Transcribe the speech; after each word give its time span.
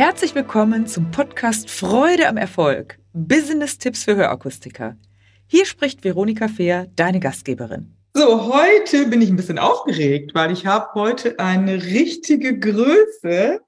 Herzlich 0.00 0.34
willkommen 0.34 0.86
zum 0.86 1.10
Podcast 1.10 1.70
Freude 1.70 2.26
am 2.26 2.38
Erfolg. 2.38 2.98
Business-Tipps 3.12 4.04
für 4.04 4.16
Hörakustiker. 4.16 4.96
Hier 5.46 5.66
spricht 5.66 6.04
Veronika 6.04 6.48
Fehr, 6.48 6.86
deine 6.96 7.20
Gastgeberin. 7.20 7.94
So, 8.14 8.50
heute 8.50 9.08
bin 9.08 9.20
ich 9.20 9.28
ein 9.28 9.36
bisschen 9.36 9.58
aufgeregt, 9.58 10.34
weil 10.34 10.52
ich 10.52 10.64
habe 10.64 10.88
heute 10.94 11.38
eine 11.38 11.82
richtige 11.82 12.58
Größe 12.58 13.60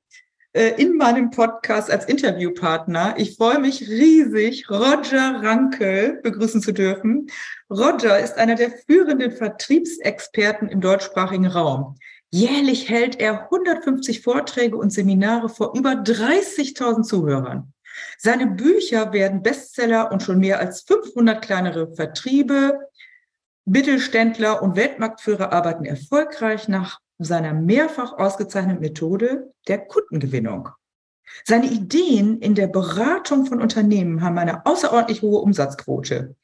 äh, 0.55 0.69
in 0.79 0.97
meinem 0.97 1.31
Podcast 1.31 1.91
als 1.91 2.07
Interviewpartner. 2.07 3.17
Ich 3.19 3.37
freue 3.37 3.59
mich 3.59 3.87
riesig, 3.87 4.71
Roger 4.71 5.43
Rankel 5.43 6.19
begrüßen 6.23 6.63
zu 6.63 6.73
dürfen. 6.73 7.27
Roger 7.69 8.19
ist 8.19 8.39
einer 8.39 8.55
der 8.55 8.71
führenden 8.71 9.33
Vertriebsexperten 9.33 10.71
im 10.71 10.81
deutschsprachigen 10.81 11.47
Raum. 11.47 11.97
Jährlich 12.35 12.89
hält 12.89 13.21
er 13.21 13.45
150 13.45 14.23
Vorträge 14.23 14.79
und 14.79 14.91
Seminare 14.91 15.51
vor 15.51 15.77
über 15.77 15.91
30.000 15.91 17.03
Zuhörern. 17.03 17.75
Seine 18.17 18.47
Bücher 18.47 19.13
werden 19.13 19.43
Bestseller 19.43 20.11
und 20.11 20.23
schon 20.23 20.39
mehr 20.39 20.59
als 20.59 20.81
500 20.81 21.43
kleinere 21.43 21.95
Vertriebe, 21.95 22.79
Mittelständler 23.67 24.63
und 24.63 24.77
Weltmarktführer 24.77 25.53
arbeiten 25.53 25.85
erfolgreich 25.85 26.69
nach 26.69 27.01
seiner 27.19 27.53
mehrfach 27.53 28.15
ausgezeichneten 28.15 28.81
Methode 28.81 29.53
der 29.69 29.79
Kundengewinnung. 29.79 30.71
Seine 31.45 31.67
Ideen 31.67 32.41
in 32.41 32.55
der 32.55 32.67
Beratung 32.67 33.45
von 33.45 33.61
Unternehmen 33.61 34.23
haben 34.23 34.39
eine 34.39 34.65
außerordentlich 34.65 35.21
hohe 35.21 35.41
Umsatzquote. 35.41 36.35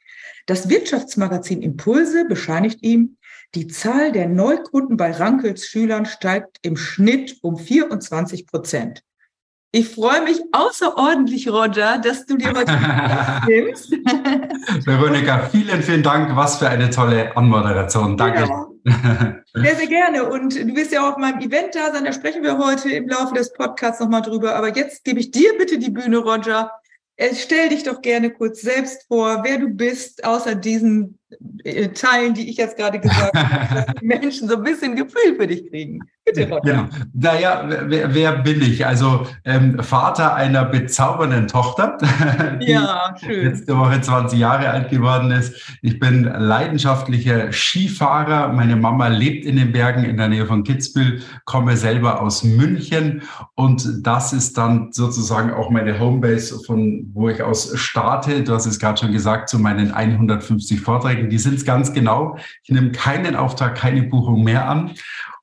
Das 0.46 0.68
Wirtschaftsmagazin 0.68 1.62
Impulse 1.62 2.27
bescheinigt 2.27 2.82
ihm, 2.82 3.16
die 3.55 3.66
Zahl 3.66 4.12
der 4.12 4.29
Neukunden 4.29 4.97
bei 4.97 5.11
Rankels 5.11 5.66
Schülern 5.66 6.07
steigt 6.07 6.59
im 6.63 6.77
Schnitt 6.77 7.38
um 7.43 7.57
24 7.57 8.46
Prozent. 8.46 9.02
Ich 9.71 9.90
freue 9.90 10.23
mich 10.23 10.40
außerordentlich, 10.52 11.49
Roger, 11.51 11.99
dass 11.99 12.24
du 12.24 12.37
dir 12.37 12.55
heute 12.55 12.73
nimmst. 13.46 13.90
Veronika, 14.87 15.40
vielen, 15.51 15.82
vielen 15.82 16.02
Dank. 16.02 16.35
Was 16.37 16.57
für 16.57 16.68
eine 16.68 16.88
tolle 16.88 17.37
Anmoderation. 17.37 18.16
Danke. 18.16 18.49
Ja. 18.49 18.66
Sehr, 19.52 19.77
sehr 19.77 19.87
gerne. 19.87 20.30
Und 20.30 20.55
du 20.55 20.73
bist 20.73 20.93
ja 20.93 21.02
auch 21.02 21.12
auf 21.12 21.18
meinem 21.18 21.40
Event 21.40 21.74
da 21.74 21.93
sein. 21.93 22.05
Da 22.05 22.12
sprechen 22.15 22.43
wir 22.43 22.57
heute 22.57 22.90
im 22.90 23.09
Laufe 23.09 23.35
des 23.35 23.52
Podcasts 23.52 24.01
nochmal 24.01 24.23
drüber. 24.23 24.57
Aber 24.57 24.74
jetzt 24.74 25.05
gebe 25.05 25.21
ich 25.21 25.30
dir 25.30 25.52
bitte 25.59 25.79
die 25.79 25.90
Bühne, 25.90 26.16
Roger. 26.16 26.71
Äh, 27.16 27.35
stell 27.35 27.68
dich 27.68 27.83
doch 27.83 28.01
gerne 28.01 28.30
kurz 28.30 28.62
selbst 28.62 29.07
vor, 29.09 29.43
wer 29.45 29.59
du 29.59 29.68
bist, 29.68 30.24
außer 30.24 30.55
diesen 30.55 31.18
Teilen, 31.95 32.32
die 32.32 32.48
ich 32.48 32.57
jetzt 32.57 32.76
gerade 32.76 32.98
gesagt 32.98 33.37
habe, 33.37 33.74
dass 33.74 33.87
die 34.01 34.07
Menschen 34.07 34.48
so 34.48 34.57
ein 34.57 34.62
bisschen 34.62 34.96
Gefühl 34.96 35.37
für 35.37 35.46
dich 35.46 35.68
kriegen. 35.68 36.01
Bitte, 36.24 36.48
Roger. 36.48 36.60
Genau. 36.62 36.88
Naja, 37.15 37.65
wer, 37.87 38.15
wer 38.15 38.32
bin 38.38 38.62
ich? 38.62 38.87
Also 38.87 39.26
ähm, 39.45 39.79
Vater 39.82 40.34
einer 40.34 40.65
bezaubernden 40.65 41.49
Tochter, 41.49 41.99
die 42.62 42.73
ja, 42.73 43.15
schön. 43.18 43.46
letzte 43.46 43.76
Woche 43.76 44.01
20 44.01 44.38
Jahre 44.38 44.71
alt 44.71 44.90
geworden 44.90 45.30
ist. 45.30 45.54
Ich 45.82 45.99
bin 45.99 46.24
leidenschaftlicher 46.24 47.52
Skifahrer. 47.52 48.52
Meine 48.52 48.76
Mama 48.76 49.09
lebt 49.09 49.45
in 49.45 49.56
den 49.56 49.73
Bergen 49.73 50.04
in 50.04 50.16
der 50.16 50.29
Nähe 50.29 50.46
von 50.46 50.65
Kitzbühel, 50.65 51.21
komme 51.45 51.76
selber 51.76 52.21
aus 52.21 52.43
München 52.43 53.23
und 53.54 54.06
das 54.06 54.32
ist 54.32 54.56
dann 54.59 54.93
sozusagen 54.93 55.52
auch 55.52 55.71
meine 55.71 55.99
Homebase, 55.99 56.60
von 56.65 57.10
wo 57.12 57.29
ich 57.29 57.43
aus 57.43 57.76
starte. 57.79 58.43
Du 58.43 58.52
hast 58.52 58.66
es 58.66 58.79
gerade 58.79 58.99
schon 58.99 59.12
gesagt, 59.12 59.49
zu 59.49 59.59
meinen 59.59 59.93
150 59.93 60.80
Vorträgen. 60.80 61.18
Die 61.27 61.38
sind 61.38 61.55
es 61.55 61.65
ganz 61.65 61.93
genau. 61.93 62.38
Ich 62.63 62.71
nehme 62.71 62.93
keinen 62.93 63.37
Auftrag, 63.37 63.77
keine 63.77 64.03
Buchung 64.03 64.44
mehr 64.44 64.69
an. 64.69 64.93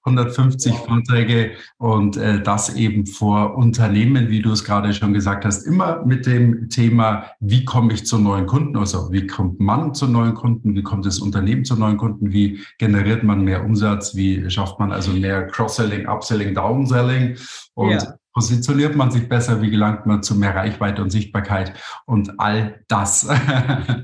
150 0.06 0.76
Vorträge 0.76 1.52
und 1.78 2.16
äh, 2.16 2.42
das 2.42 2.76
eben 2.76 3.08
vor 3.08 3.58
Unternehmen, 3.58 4.30
wie 4.30 4.42
du 4.42 4.52
es 4.52 4.64
gerade 4.64 4.94
schon 4.94 5.14
gesagt 5.14 5.46
hast, 5.46 5.66
immer 5.66 6.06
mit 6.06 6.28
dem 6.28 6.70
Thema, 6.70 7.26
wie 7.40 7.66
komme 7.66 7.94
ich 7.94 8.06
zu 8.06 8.20
neuen 8.20 8.46
Kunden, 8.46 8.78
also 8.78 9.12
wie 9.12 9.26
kommt 9.26 9.60
man 9.60 9.96
zu 9.96 10.08
neuen 10.08 10.36
Kunden, 10.36 10.76
wie 10.76 10.84
kommt 10.84 11.08
das 11.08 11.20
Unternehmen 11.20 11.66
zu 11.66 11.76
neuen 11.76 11.98
Kunden, 11.98 12.32
wie 12.32 12.64
generiert 12.78 13.24
man 13.24 13.44
mehr 13.44 13.66
Umsatz, 13.66 14.16
wie 14.16 14.48
schafft 14.50 14.80
man 14.80 14.92
also 14.92 15.12
mehr 15.12 15.48
Cross-Selling, 15.48 16.08
Upselling, 16.08 16.54
Downselling 16.54 17.36
und 17.74 17.90
ja. 17.90 18.16
positioniert 18.32 18.96
man 18.96 19.10
sich 19.10 19.28
besser, 19.28 19.60
wie 19.64 19.72
gelangt 19.72 20.06
man 20.06 20.22
zu 20.22 20.36
mehr 20.36 20.56
Reichweite 20.56 21.02
und 21.02 21.10
Sichtbarkeit 21.10 21.74
und 22.06 22.40
all 22.40 22.84
das. 22.88 23.28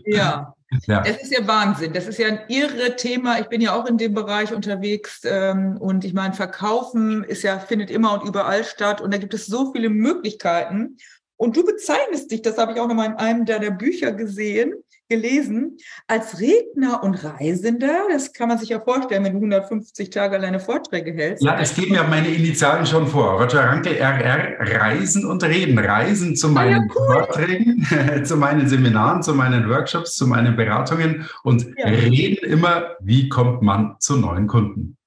Ja. 0.06 0.56
Ja. 0.88 1.02
Das 1.02 1.22
ist 1.22 1.34
ja 1.34 1.46
Wahnsinn. 1.48 1.94
Das 1.94 2.08
ist 2.08 2.18
ja 2.18 2.28
ein 2.28 2.40
irre 2.48 2.96
Thema. 2.96 3.40
Ich 3.40 3.48
bin 3.48 3.62
ja 3.62 3.74
auch 3.74 3.86
in 3.86 3.98
dem 3.98 4.14
Bereich 4.14 4.54
unterwegs 4.54 5.22
ähm, 5.26 5.78
und 5.78 6.06
ich 6.06 6.14
meine, 6.14 6.34
Verkaufen 6.34 7.24
ist 7.24 7.44
ja, 7.44 7.60
findet 7.60 7.92
immer 7.92 8.14
und 8.14 8.28
überall 8.28 8.64
statt 8.64 9.02
und 9.02 9.14
da 9.14 9.18
gibt 9.18 9.34
es 9.34 9.46
so 9.46 9.72
viele 9.74 9.90
Möglichkeiten. 9.90 10.98
Und 11.36 11.58
du 11.58 11.66
bezeichnest 11.66 12.32
dich, 12.32 12.42
das 12.42 12.58
habe 12.58 12.74
ich 12.74 12.80
auch 12.80 12.88
nochmal 12.88 13.08
in 13.08 13.16
einem 13.16 13.46
deiner 13.46 13.72
Bücher 13.72 14.12
gesehen, 14.12 14.74
gelesen, 15.12 15.78
als 16.08 16.40
Redner 16.40 17.04
und 17.04 17.22
Reisender. 17.24 18.08
Das 18.10 18.32
kann 18.32 18.48
man 18.48 18.58
sich 18.58 18.70
ja 18.70 18.80
vorstellen, 18.80 19.26
wenn 19.26 19.34
du 19.34 19.40
150 19.40 20.10
Tage 20.10 20.38
alleine 20.38 20.62
Vorträge 20.62 21.12
hältst. 21.12 21.44
Ja, 21.44 21.60
es 21.60 21.76
geben 21.76 21.96
ja 21.96 22.04
meine 22.04 22.30
Initialen 22.30 22.86
schon 22.86 23.08
vor. 23.08 23.42
Roger 23.42 23.66
Ranke, 23.66 24.00
RR, 24.00 24.58
Reisen 24.80 25.26
und 25.26 25.44
Reden. 25.44 25.78
Reisen 25.78 26.38
zu 26.38 26.48
meinen 26.48 26.90
ah, 26.90 26.94
ja, 26.96 26.96
cool. 26.96 27.14
Vorträgen, 27.14 27.88
zu 28.24 28.38
meinen 28.38 28.70
Seminaren, 28.70 29.22
zu 29.22 29.34
meinen 29.34 29.70
Workshops, 29.70 30.16
zu 30.16 30.28
meinen 30.28 30.56
Beratungen 30.56 31.28
und 31.44 31.68
ja. 31.78 31.88
reden 31.88 32.50
immer, 32.50 32.96
wie 33.02 33.28
kommt 33.28 33.62
man 33.62 33.98
zu 34.00 34.16
neuen 34.16 34.48
Kunden. 34.48 34.98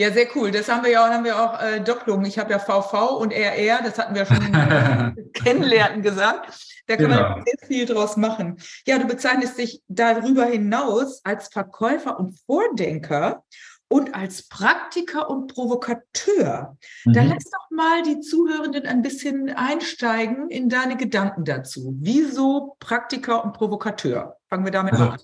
Ja, 0.00 0.12
sehr 0.12 0.28
cool. 0.36 0.52
Das 0.52 0.68
haben 0.68 0.84
wir 0.84 0.92
ja 0.92 1.08
haben 1.08 1.24
wir 1.24 1.36
auch 1.36 1.60
äh, 1.60 1.80
Doppelung. 1.80 2.24
Ich 2.24 2.38
habe 2.38 2.52
ja 2.52 2.60
VV 2.60 3.16
und 3.20 3.32
RR, 3.32 3.80
das 3.82 3.98
hatten 3.98 4.14
wir 4.14 4.24
schon 4.24 5.32
kennenlernen 5.32 6.02
gesagt. 6.02 6.67
Da 6.88 6.96
kann 6.96 7.10
genau. 7.10 7.20
man 7.20 7.44
sehr 7.44 7.68
viel 7.68 7.86
draus 7.86 8.16
machen. 8.16 8.56
Ja, 8.86 8.98
du 8.98 9.06
bezeichnest 9.06 9.58
dich 9.58 9.82
darüber 9.88 10.46
hinaus 10.46 11.20
als 11.24 11.48
Verkäufer 11.48 12.18
und 12.18 12.40
Vordenker 12.46 13.44
und 13.88 14.14
als 14.14 14.48
Praktiker 14.48 15.28
und 15.28 15.52
Provokateur. 15.52 16.78
Mhm. 17.04 17.12
Da 17.12 17.22
lass 17.24 17.44
doch 17.44 17.70
mal 17.70 18.02
die 18.02 18.20
Zuhörenden 18.20 18.86
ein 18.86 19.02
bisschen 19.02 19.50
einsteigen 19.50 20.48
in 20.48 20.70
deine 20.70 20.96
Gedanken 20.96 21.44
dazu. 21.44 21.94
Wieso 22.00 22.76
Praktiker 22.80 23.44
und 23.44 23.52
Provokateur? 23.52 24.38
Fangen 24.48 24.64
wir 24.64 24.72
damit 24.72 24.94
also, 24.94 25.04
an. 25.04 25.18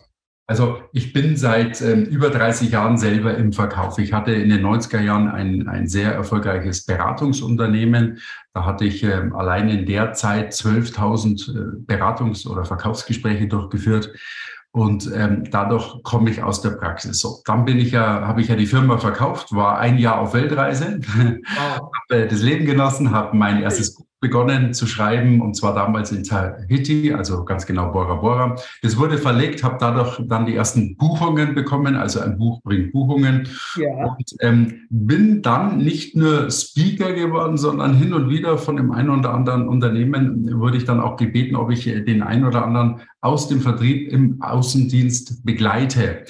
Also 0.47 0.83
ich 0.93 1.15
bin 1.15 1.37
seit 1.37 1.81
ähm, 1.81 2.05
über 2.05 2.29
30 2.29 2.71
Jahren 2.71 2.99
selber 2.99 3.35
im 3.35 3.53
Verkauf. 3.55 3.99
Ich 3.99 4.13
hatte 4.13 4.33
in 4.33 4.51
den 4.51 4.65
90er 4.65 5.01
Jahren 5.01 5.29
ein, 5.29 5.69
ein 5.69 5.89
sehr 5.89 6.13
erfolgreiches 6.13 6.85
Beratungsunternehmen. 6.85 8.19
Da 8.53 8.67
hatte 8.67 8.85
ich 8.85 9.03
ähm, 9.03 9.35
allein 9.35 9.71
in 9.71 9.87
der 9.87 10.13
Zeit 10.13 10.53
12.000 10.53 11.51
äh, 11.51 11.77
Beratungs- 11.87 12.47
oder 12.47 12.67
Verkaufsgespräche 12.67 13.49
durchgeführt. 13.49 14.13
Und 14.71 15.11
ähm, 15.15 15.45
dadurch 15.51 16.03
komme 16.03 16.29
ich 16.31 16.43
aus 16.43 16.61
der 16.61 16.71
Praxis. 16.71 17.21
So, 17.21 17.41
dann 17.47 17.65
bin 17.65 17.79
ich 17.79 17.93
ja, 17.93 18.27
habe 18.27 18.43
ich 18.43 18.49
ja 18.49 18.57
die 18.57 18.67
Firma 18.67 18.99
verkauft, 18.99 19.55
war 19.55 19.79
ein 19.79 19.99
Jahr 19.99 20.19
auf 20.19 20.35
Weltreise, 20.35 20.99
wow. 21.17 21.91
habe 22.11 22.27
das 22.27 22.43
Leben 22.43 22.67
genossen, 22.67 23.13
habe 23.13 23.37
mein 23.37 23.63
erstes 23.63 23.95
Buch 23.95 24.07
begonnen 24.25 24.73
zu 24.73 24.87
schreiben 24.87 25.43
und 25.43 25.55
zwar 25.55 25.75
damals 25.75 26.11
in 26.11 26.25
Tahiti, 26.25 27.13
also 27.13 27.45
ganz 27.45 27.67
genau 27.67 27.93
Bora 27.93 28.15
Bora. 28.15 28.57
Das 28.81 28.97
wurde 28.97 29.19
verlegt, 29.19 29.63
habe 29.63 29.77
dadurch 29.79 30.19
dann 30.27 30.47
die 30.47 30.57
ersten 30.57 30.97
Buchungen 30.97 31.55
bekommen, 31.55 31.95
also 31.95 32.21
ein 32.21 32.39
Buch 32.39 32.63
bringt 32.63 32.93
Buchungen 32.93 33.47
ja. 33.77 34.07
und 34.07 34.25
ähm, 34.41 34.87
bin 34.89 35.43
dann 35.43 35.77
nicht 35.77 36.17
nur 36.17 36.51
Speaker 36.51 37.13
geworden, 37.13 37.59
sondern 37.59 37.93
hin 37.93 38.15
und 38.15 38.31
wieder 38.31 38.57
von 38.57 38.77
dem 38.79 38.93
einen 38.93 39.11
oder 39.11 39.35
anderen 39.35 39.69
Unternehmen 39.69 40.59
wurde 40.59 40.79
ich 40.79 40.87
dann 40.87 41.01
auch 41.01 41.19
gebeten, 41.19 41.55
ob 41.55 41.71
ich 41.71 41.85
den 41.85 42.23
einen 42.23 42.47
oder 42.47 42.65
anderen 42.65 43.03
aus 43.21 43.49
dem 43.49 43.61
Vertrieb 43.61 44.11
im 44.11 44.41
Außendienst 44.41 45.45
begleite 45.45 46.25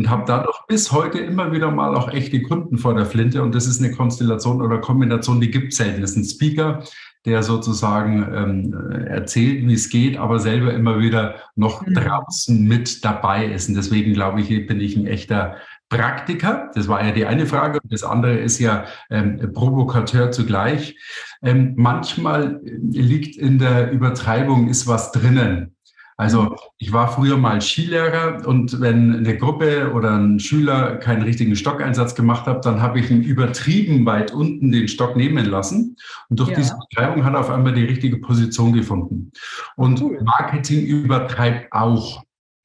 und 0.00 0.08
habe 0.08 0.24
dadurch 0.26 0.58
bis 0.66 0.92
heute 0.92 1.18
immer 1.18 1.52
wieder 1.52 1.70
mal 1.70 1.94
auch 1.94 2.10
echte 2.10 2.40
Kunden 2.42 2.78
vor 2.78 2.94
der 2.94 3.04
Flinte. 3.06 3.42
Und 3.42 3.54
das 3.54 3.66
ist 3.66 3.82
eine 3.82 3.92
Konstellation 3.92 4.62
oder 4.62 4.78
Kombination, 4.78 5.40
die 5.40 5.50
gibt 5.50 5.72
es 5.72 5.78
selten. 5.78 6.00
Das 6.00 6.12
ist 6.12 6.16
ein 6.16 6.24
Speaker, 6.24 6.82
der 7.26 7.42
sozusagen 7.42 8.26
ähm, 8.34 9.06
erzählt, 9.06 9.66
wie 9.66 9.74
es 9.74 9.90
geht, 9.90 10.16
aber 10.16 10.38
selber 10.38 10.72
immer 10.72 11.00
wieder 11.00 11.36
noch 11.54 11.86
mhm. 11.86 11.94
draußen 11.94 12.66
mit 12.66 13.04
dabei 13.04 13.46
ist. 13.46 13.68
Und 13.68 13.74
deswegen 13.74 14.14
glaube 14.14 14.40
ich, 14.40 14.66
bin 14.66 14.80
ich 14.80 14.96
ein 14.96 15.06
echter 15.06 15.56
Praktiker. 15.90 16.70
Das 16.74 16.88
war 16.88 17.04
ja 17.04 17.12
die 17.12 17.26
eine 17.26 17.46
Frage. 17.46 17.80
Das 17.84 18.04
andere 18.04 18.36
ist 18.36 18.58
ja 18.58 18.84
ähm, 19.10 19.52
Provokateur 19.52 20.30
zugleich. 20.30 20.96
Ähm, 21.42 21.74
manchmal 21.76 22.60
liegt 22.62 23.36
in 23.36 23.58
der 23.58 23.90
Übertreibung 23.90 24.68
ist 24.68 24.86
was 24.86 25.12
drinnen. 25.12 25.74
Also 26.20 26.54
ich 26.76 26.92
war 26.92 27.10
früher 27.10 27.38
mal 27.38 27.62
Skilehrer 27.62 28.46
und 28.46 28.78
wenn 28.82 29.16
eine 29.16 29.38
Gruppe 29.38 29.90
oder 29.94 30.18
ein 30.18 30.38
Schüler 30.38 30.96
keinen 30.96 31.22
richtigen 31.22 31.56
Stockeinsatz 31.56 32.14
gemacht 32.14 32.44
hat, 32.44 32.66
dann 32.66 32.82
habe 32.82 33.00
ich 33.00 33.10
ihn 33.10 33.22
übertrieben 33.22 34.04
weit 34.04 34.30
unten 34.30 34.70
den 34.70 34.86
Stock 34.86 35.16
nehmen 35.16 35.46
lassen. 35.46 35.96
Und 36.28 36.38
durch 36.38 36.50
ja. 36.50 36.56
diese 36.56 36.74
Übertreibung 36.74 37.24
hat 37.24 37.32
er 37.32 37.40
auf 37.40 37.48
einmal 37.48 37.72
die 37.72 37.86
richtige 37.86 38.18
Position 38.18 38.74
gefunden. 38.74 39.32
Und 39.76 40.02
cool. 40.02 40.20
Marketing 40.22 40.84
übertreibt 40.84 41.72
auch. 41.72 42.22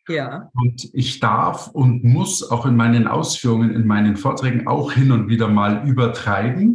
Ja. 0.10 0.52
Und 0.56 0.94
ich 0.94 1.22
darf 1.22 1.70
und 1.70 2.04
muss 2.04 2.52
auch 2.52 2.66
in 2.66 2.76
meinen 2.76 3.08
Ausführungen, 3.08 3.74
in 3.74 3.88
meinen 3.88 4.18
Vorträgen 4.18 4.68
auch 4.68 4.92
hin 4.92 5.14
und 5.14 5.30
wieder 5.30 5.48
mal 5.48 5.88
übertreiben. 5.88 6.75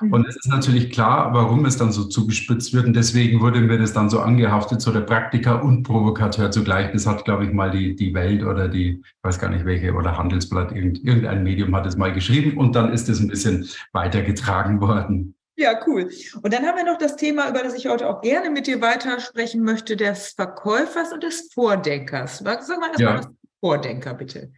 Mhm. 0.00 0.12
Und 0.12 0.28
es 0.28 0.36
ist 0.36 0.48
natürlich 0.48 0.90
klar, 0.90 1.32
warum 1.32 1.64
es 1.64 1.76
dann 1.76 1.92
so 1.92 2.04
zugespitzt 2.04 2.72
wird. 2.72 2.86
Und 2.86 2.94
deswegen 2.94 3.40
wurde 3.40 3.60
mir 3.60 3.78
das 3.78 3.92
dann 3.92 4.10
so 4.10 4.20
angehaftet, 4.20 4.80
so 4.80 4.92
der 4.92 5.00
Praktiker 5.00 5.62
und 5.62 5.82
Provokateur 5.82 6.50
zugleich. 6.50 6.92
Das 6.92 7.06
hat, 7.06 7.24
glaube 7.24 7.44
ich, 7.44 7.52
mal 7.52 7.70
die, 7.70 7.94
die 7.94 8.14
Welt 8.14 8.42
oder 8.42 8.68
die, 8.68 9.02
ich 9.04 9.14
weiß 9.22 9.38
gar 9.38 9.50
nicht 9.50 9.64
welche, 9.64 9.92
oder 9.92 10.16
Handelsblatt, 10.16 10.72
irgendein 10.72 11.42
Medium 11.42 11.74
hat 11.74 11.86
es 11.86 11.96
mal 11.96 12.12
geschrieben. 12.12 12.58
Und 12.58 12.74
dann 12.74 12.92
ist 12.92 13.08
es 13.08 13.20
ein 13.20 13.28
bisschen 13.28 13.68
weitergetragen 13.92 14.80
worden. 14.80 15.34
Ja, 15.56 15.80
cool. 15.86 16.10
Und 16.42 16.52
dann 16.52 16.66
haben 16.66 16.76
wir 16.76 16.84
noch 16.84 16.98
das 16.98 17.14
Thema, 17.14 17.48
über 17.48 17.62
das 17.62 17.74
ich 17.74 17.86
heute 17.86 18.08
auch 18.08 18.20
gerne 18.22 18.50
mit 18.50 18.66
dir 18.66 18.80
weitersprechen 18.80 19.62
möchte, 19.62 19.96
des 19.96 20.30
Verkäufers 20.30 21.12
und 21.12 21.22
des 21.22 21.52
Vordenkers. 21.52 22.38
Sag 22.38 22.46
mal 22.80 22.88
erstmal 22.88 22.98
ja. 22.98 23.16
das 23.18 23.28
Vordenker, 23.60 24.14
bitte. 24.14 24.52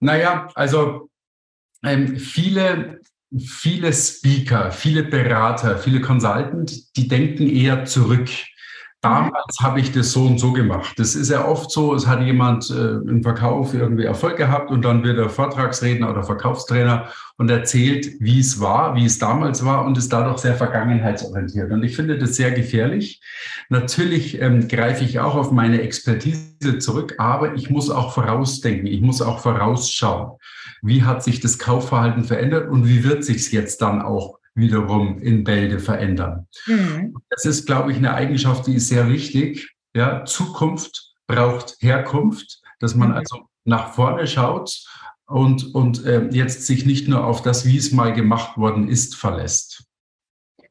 Naja, 0.00 0.48
also 0.54 1.08
ähm, 1.84 2.16
viele, 2.16 3.00
viele 3.36 3.92
Speaker, 3.92 4.70
viele 4.70 5.04
Berater, 5.04 5.78
viele 5.78 6.00
Consultant, 6.00 6.96
die 6.96 7.08
denken 7.08 7.48
eher 7.48 7.84
zurück. 7.84 8.28
Damals 9.00 9.58
habe 9.60 9.78
ich 9.78 9.92
das 9.92 10.10
so 10.10 10.26
und 10.26 10.38
so 10.38 10.52
gemacht. 10.52 10.98
Das 10.98 11.14
ist 11.14 11.30
ja 11.30 11.46
oft 11.46 11.70
so, 11.70 11.94
es 11.94 12.08
hat 12.08 12.20
jemand 12.20 12.68
äh, 12.70 12.94
im 13.08 13.22
Verkauf 13.22 13.72
irgendwie 13.72 14.02
Erfolg 14.02 14.36
gehabt 14.36 14.72
und 14.72 14.84
dann 14.84 15.04
wird 15.04 15.18
er 15.18 15.30
Vortragsredner 15.30 16.10
oder 16.10 16.24
Verkaufstrainer 16.24 17.06
und 17.36 17.48
erzählt, 17.48 18.08
wie 18.18 18.40
es 18.40 18.60
war, 18.60 18.96
wie 18.96 19.04
es 19.04 19.20
damals 19.20 19.64
war 19.64 19.84
und 19.84 19.96
ist 19.96 20.12
dadurch 20.12 20.38
sehr 20.38 20.56
vergangenheitsorientiert. 20.56 21.70
Und 21.70 21.84
ich 21.84 21.94
finde 21.94 22.18
das 22.18 22.34
sehr 22.34 22.50
gefährlich. 22.50 23.22
Natürlich 23.68 24.40
ähm, 24.40 24.66
greife 24.66 25.04
ich 25.04 25.20
auch 25.20 25.36
auf 25.36 25.52
meine 25.52 25.80
Expertise 25.80 26.78
zurück, 26.80 27.14
aber 27.18 27.54
ich 27.54 27.70
muss 27.70 27.90
auch 27.90 28.12
vorausdenken, 28.12 28.88
ich 28.88 29.00
muss 29.00 29.22
auch 29.22 29.38
vorausschauen. 29.38 30.38
Wie 30.82 31.04
hat 31.04 31.22
sich 31.22 31.38
das 31.38 31.60
Kaufverhalten 31.60 32.24
verändert 32.24 32.68
und 32.68 32.88
wie 32.88 33.04
wird 33.04 33.22
sich 33.22 33.36
es 33.36 33.52
jetzt 33.52 33.80
dann 33.80 34.02
auch 34.02 34.37
wiederum 34.58 35.18
in 35.20 35.44
Bälde 35.44 35.78
verändern. 35.78 36.46
Mhm. 36.66 37.16
Das 37.30 37.44
ist, 37.44 37.66
glaube 37.66 37.92
ich, 37.92 37.98
eine 37.98 38.14
Eigenschaft, 38.14 38.66
die 38.66 38.74
ist 38.74 38.88
sehr 38.88 39.08
wichtig. 39.08 39.74
Ja, 39.94 40.24
Zukunft 40.24 41.14
braucht 41.26 41.76
Herkunft, 41.80 42.60
dass 42.80 42.94
man 42.94 43.10
mhm. 43.10 43.16
also 43.16 43.48
nach 43.64 43.94
vorne 43.94 44.26
schaut 44.26 44.84
und, 45.26 45.74
und 45.74 46.04
äh, 46.04 46.28
jetzt 46.30 46.66
sich 46.66 46.86
nicht 46.86 47.08
nur 47.08 47.24
auf 47.24 47.42
das, 47.42 47.64
wie 47.66 47.76
es 47.76 47.92
mal 47.92 48.12
gemacht 48.12 48.56
worden 48.56 48.88
ist, 48.88 49.14
verlässt. 49.14 49.84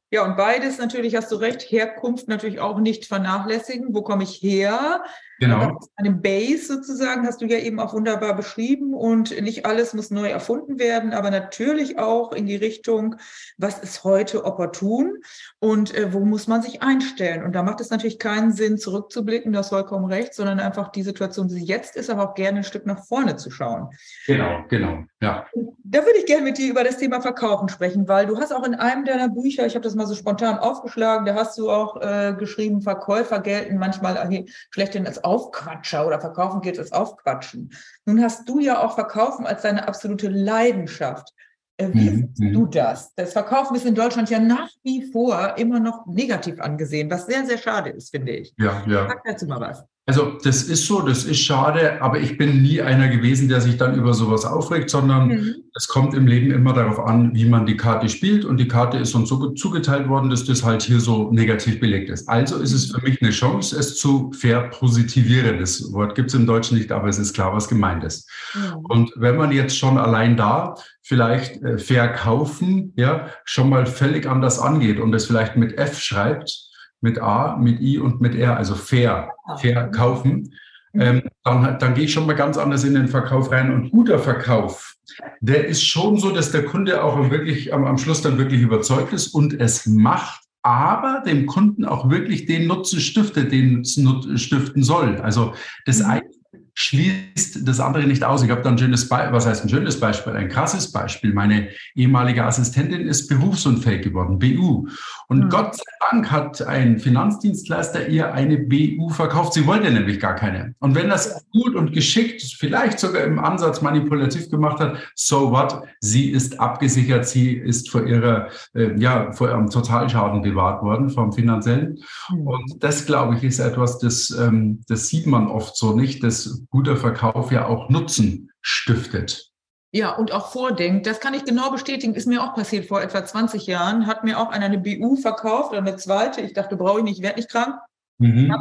Ja, 0.10 0.24
und 0.24 0.38
beides 0.38 0.78
natürlich 0.78 1.16
hast 1.16 1.32
du 1.32 1.36
recht, 1.36 1.62
Herkunft 1.64 2.28
natürlich 2.28 2.60
auch 2.60 2.80
nicht 2.80 3.06
vernachlässigen. 3.06 3.94
Wo 3.94 4.04
komme 4.04 4.24
ich 4.24 4.42
her? 4.42 5.04
Genau. 5.40 5.80
Eine 5.96 6.12
Base 6.12 6.66
sozusagen 6.66 7.28
hast 7.28 7.42
du 7.42 7.46
ja 7.46 7.60
eben 7.60 7.80
auch 7.80 7.94
wunderbar 7.94 8.36
beschrieben 8.36 8.94
und 8.94 9.40
nicht 9.42 9.66
alles 9.66 9.94
muss 9.94 10.10
neu 10.10 10.28
erfunden 10.28 10.80
werden, 10.80 11.14
aber 11.14 11.30
natürlich 11.30 12.00
auch 12.00 12.32
in 12.32 12.48
die 12.48 12.56
Richtung, 12.56 13.18
was 13.58 13.80
ist 13.80 14.04
heute 14.04 14.46
opportun 14.46 15.22
und 15.60 15.94
äh, 15.94 16.12
wo 16.12 16.22
muss 16.22 16.48
man 16.48 16.64
sich 16.64 16.82
einstellen? 16.82 17.44
Und 17.44 17.54
da 17.54 17.62
macht 17.62 17.82
es 17.82 17.92
natürlich 17.92 18.18
keinen 18.18 18.52
Sinn, 18.52 18.78
zurückzublicken, 18.78 19.52
du 19.54 19.60
hast 19.60 19.70
vollkommen 19.70 20.06
recht, 20.06 20.34
sondern 20.34 20.60
einfach 20.60 20.90
die 20.90 21.04
Situation, 21.04 21.50
sie 21.50 21.64
jetzt 21.64 21.96
ist, 21.96 22.10
aber 22.10 22.30
auch 22.30 22.34
gerne 22.34 22.60
ein 22.60 22.64
Stück 22.64 22.88
nach 22.88 23.06
vorne 23.06 23.36
zu 23.36 23.52
schauen. 23.52 23.90
Genau, 24.26 24.64
genau, 24.70 25.04
ja. 25.22 25.46
Da 25.84 26.00
würde 26.00 26.18
ich 26.20 26.26
gerne 26.26 26.44
mit 26.44 26.58
dir 26.58 26.70
über 26.70 26.84
das 26.84 26.98
Thema 26.98 27.22
Verkaufen 27.22 27.70
sprechen, 27.70 28.08
weil 28.08 28.26
du 28.26 28.40
hast 28.40 28.54
auch 28.54 28.66
in 28.66 28.76
einem 28.76 29.06
deiner 29.06 29.30
Bücher, 29.30 29.66
ich 29.68 29.76
habe 29.76 29.84
das 29.84 29.96
mal 29.96 30.08
so 30.08 30.16
spontan 30.16 30.58
aufgeschlagen, 30.58 31.26
da 31.26 31.36
hast 31.36 31.58
du 31.58 31.70
auch 31.70 32.02
äh, 32.02 32.34
geschrieben, 32.38 32.82
Verkäufer 32.82 33.40
gelten 33.40 33.78
manchmal 33.78 34.46
schlechthin 34.72 35.06
als 35.06 35.24
Aufquatscher 35.28 36.08
oder 36.08 36.20
Verkaufen 36.22 36.62
geht 36.62 36.80
als 36.80 36.94
Aufquatschen. 36.94 37.72
Nun 38.06 38.24
hast 38.24 38.48
du 38.48 38.60
ja 38.60 38.84
auch 38.84 38.96
Verkaufen 38.96 39.46
als 39.46 39.62
deine 39.62 39.88
absolute 39.88 40.30
Leidenschaft. 40.30 41.34
Äh, 41.78 41.90
wie 41.94 42.10
mhm. 42.10 42.30
siehst 42.34 42.56
du 42.56 42.66
das? 42.66 43.14
Das 43.16 43.34
Verkaufen 43.34 43.76
ist 43.76 43.86
in 43.86 43.94
Deutschland 43.94 44.30
ja 44.30 44.40
nach 44.40 44.70
wie 44.84 45.12
vor 45.12 45.58
immer 45.58 45.80
noch 45.80 46.08
negativ 46.08 46.60
angesehen, 46.60 47.12
was 47.12 47.26
sehr, 47.26 47.46
sehr 47.46 47.58
schade 47.58 47.90
ist, 47.92 48.10
finde 48.12 48.32
ich. 48.32 48.54
Ja, 48.58 48.84
ja. 48.88 49.08
Sag 49.08 49.24
dazu 49.26 49.46
mal 49.46 49.60
was. 49.60 49.84
Also 50.10 50.38
das 50.42 50.64
ist 50.64 50.86
so, 50.86 51.02
das 51.02 51.26
ist 51.26 51.42
schade, 51.42 52.02
aber 52.02 52.18
ich 52.22 52.38
bin 52.38 52.62
nie 52.62 52.82
einer 52.82 53.10
gewesen, 53.10 53.50
der 53.50 53.60
sich 53.60 53.76
dann 53.76 53.94
über 53.94 54.14
sowas 54.14 54.46
aufregt, 54.46 54.90
sondern 54.90 55.28
mhm. 55.28 55.56
es 55.76 55.90
kommt 55.90 56.14
im 56.14 56.28
Leben 56.28 56.50
immer 56.50 56.72
darauf 56.72 56.98
an, 56.98 57.36
wie 57.36 57.44
man 57.44 57.66
die 57.66 57.76
Karte 57.76 58.08
spielt 58.08 58.46
und 58.46 58.56
die 58.56 58.70
Karte 58.70 58.98
ist 58.98 59.14
uns 59.16 59.28
so 59.28 59.50
zugeteilt 59.50 60.08
worden, 60.08 60.30
dass 60.30 60.46
das 60.46 60.64
halt 60.64 60.82
hier 60.82 61.02
so 61.02 61.30
negativ 61.34 61.82
belegt 61.82 62.10
ist. 62.10 62.30
Also 62.30 62.56
ist 62.56 62.72
es 62.72 62.96
für 62.96 63.02
mich 63.02 63.22
eine 63.22 63.32
Chance, 63.32 63.78
es 63.78 63.98
zu 63.98 64.32
verpositivieren. 64.32 65.60
Das 65.60 65.92
Wort 65.92 66.16
gibt 66.16 66.30
es 66.30 66.36
im 66.36 66.48
Deutschen 66.48 66.78
nicht, 66.78 66.94
aber 66.94 67.10
es 67.10 67.20
ist 67.20 67.34
klar, 67.34 67.54
was 67.54 67.68
gemeint 67.68 68.06
ist. 68.06 68.30
Mhm. 68.56 68.86
Und 68.86 69.12
wenn 69.18 69.36
man 69.36 69.52
jetzt 69.52 69.78
schon 69.78 69.98
allein 69.98 70.38
da 70.38 70.76
vielleicht 71.02 71.62
äh, 71.64 71.78
verkaufen, 71.78 72.94
ja, 72.96 73.28
schon 73.44 73.70
mal 73.70 73.86
völlig 73.86 74.26
anders 74.26 74.58
angeht 74.58 75.02
und 75.02 75.14
es 75.14 75.26
vielleicht 75.26 75.58
mit 75.58 75.78
F 75.78 76.00
schreibt, 76.00 76.67
mit 77.02 77.20
A, 77.20 77.58
mit 77.58 77.80
I 77.80 78.00
und 78.00 78.22
mit 78.22 78.36
R, 78.36 78.58
also 78.58 78.76
fair, 78.76 79.32
fair 79.60 79.90
kaufen, 79.90 80.54
mhm. 80.94 81.02
ähm, 81.02 81.22
dann, 81.44 81.80
dann 81.80 81.94
gehe 81.94 82.06
ich 82.06 82.14
schon 82.14 82.26
mal 82.26 82.34
ganz 82.34 82.58
anders 82.58 82.84
in 82.84 82.96
den 82.96 83.08
Verkauf 83.08 83.52
rein. 83.52 83.74
Und 83.74 83.92
guter 83.92 84.20
Verkauf, 84.20 84.96
der 85.40 85.68
ist 85.68 85.84
schon 85.84 86.18
so, 86.18 86.32
dass 86.32 86.52
der 86.52 86.66
Kunde 86.66 87.04
auch 87.04 87.30
wirklich 87.30 87.74
am, 87.74 87.86
am 87.86 87.98
Schluss 87.98 88.22
dann 88.22 88.38
wirklich 88.38 88.62
überzeugt 88.62 89.14
ist 89.14 89.28
und 89.28 89.60
es 89.60 89.86
macht, 89.86 90.42
aber 90.64 91.24
dem 91.26 91.46
Kunden 91.46 91.86
auch 91.86 92.10
wirklich 92.10 92.46
den 92.46 92.68
Nutzen 92.68 93.00
stiftet, 93.00 93.52
den 93.52 93.82
es 93.82 94.00
stiften 94.42 94.84
soll. 94.84 95.18
Also 95.18 95.54
das 95.86 96.00
mhm. 96.00 96.06
eine 96.06 96.37
schließt 96.80 97.68
das 97.68 97.80
andere 97.80 98.06
nicht 98.06 98.24
aus. 98.24 98.44
Ich 98.44 98.52
habe 98.52 98.62
da 98.62 98.70
ein 98.70 98.78
schönes 98.78 99.10
Beispiel, 99.10 99.34
was 99.34 99.48
heißt 99.48 99.64
ein 99.64 99.70
schönes 99.70 100.00
Beispiel, 100.00 100.34
ein 100.34 100.48
krasses 100.48 100.92
Beispiel. 100.92 101.34
Meine 101.34 101.70
ehemalige 101.96 102.46
Assistentin 102.46 103.02
ist 103.02 103.28
berufsunfähig 103.28 104.04
geworden, 104.04 104.38
BU. 104.38 104.88
Und 105.28 105.46
mhm. 105.46 105.50
Gott 105.50 105.76
sei 105.76 105.84
Dank 106.12 106.32
hat 106.32 106.62
ein 106.62 107.00
Finanzdienstleister 107.00 108.10
ihr 108.10 108.32
eine 108.32 108.60
BU 108.60 109.10
verkauft. 109.10 109.54
Sie 109.54 109.66
wollte 109.66 109.90
nämlich 109.90 110.20
gar 110.20 110.36
keine. 110.36 110.76
Und 110.78 110.94
wenn 110.94 111.10
das 111.10 111.44
gut 111.52 111.74
und 111.74 111.94
geschickt, 111.94 112.44
vielleicht 112.60 113.00
sogar 113.00 113.24
im 113.24 113.40
Ansatz 113.40 113.82
manipulativ 113.82 114.52
gemacht 114.52 114.80
hat, 114.80 114.98
so 115.16 115.52
what? 115.52 115.82
Sie 116.00 116.30
ist 116.30 116.60
abgesichert. 116.60 117.26
Sie 117.26 117.54
ist 117.54 117.90
vor 117.90 118.06
ihrer, 118.06 118.50
äh, 118.76 118.94
ja, 119.00 119.32
vor 119.32 119.50
ihrem 119.50 119.72
Totalschaden 119.72 120.44
bewahrt 120.44 120.84
worden 120.84 121.10
vom 121.10 121.34
finanziellen. 121.34 121.98
Mhm. 122.30 122.48
Und 122.48 122.84
das, 122.84 123.08
glaube 123.08 123.36
ich, 123.36 123.44
ist 123.44 123.58
etwas, 123.58 123.98
das, 123.98 124.30
ähm, 124.30 124.82
das 124.88 125.08
sieht 125.08 125.26
man 125.26 125.48
oft 125.48 125.76
so 125.76 125.96
nicht, 125.96 126.24
dass 126.24 126.67
guter 126.70 126.98
Verkauf 126.98 127.52
ja 127.52 127.66
auch 127.66 127.90
Nutzen 127.90 128.52
stiftet. 128.62 129.52
Ja, 129.92 130.16
und 130.16 130.32
auch 130.32 130.52
vordenkt. 130.52 131.08
Das 131.08 131.20
kann 131.20 131.34
ich 131.34 131.46
genau 131.46 131.72
bestätigen. 131.72 132.14
Ist 132.14 132.28
mir 132.28 132.44
auch 132.44 132.54
passiert 132.54 132.86
vor 132.86 133.02
etwa 133.02 133.26
20 133.26 133.68
Jahren. 133.68 134.06
Hat 134.06 134.24
mir 134.24 134.40
auch 134.40 134.50
einer 134.50 134.66
eine 134.66 134.78
BU 134.78 135.16
verkauft 135.16 135.72
oder 135.72 135.80
eine 135.80 135.96
zweite. 135.96 136.42
Ich 136.42 136.54
dachte, 136.54 136.76
brauche 136.76 137.00
ich 137.00 137.06
nicht, 137.06 137.22
werde 137.22 137.38
nicht 137.38 137.50
krank. 137.50 137.80
Mhm. 138.18 138.54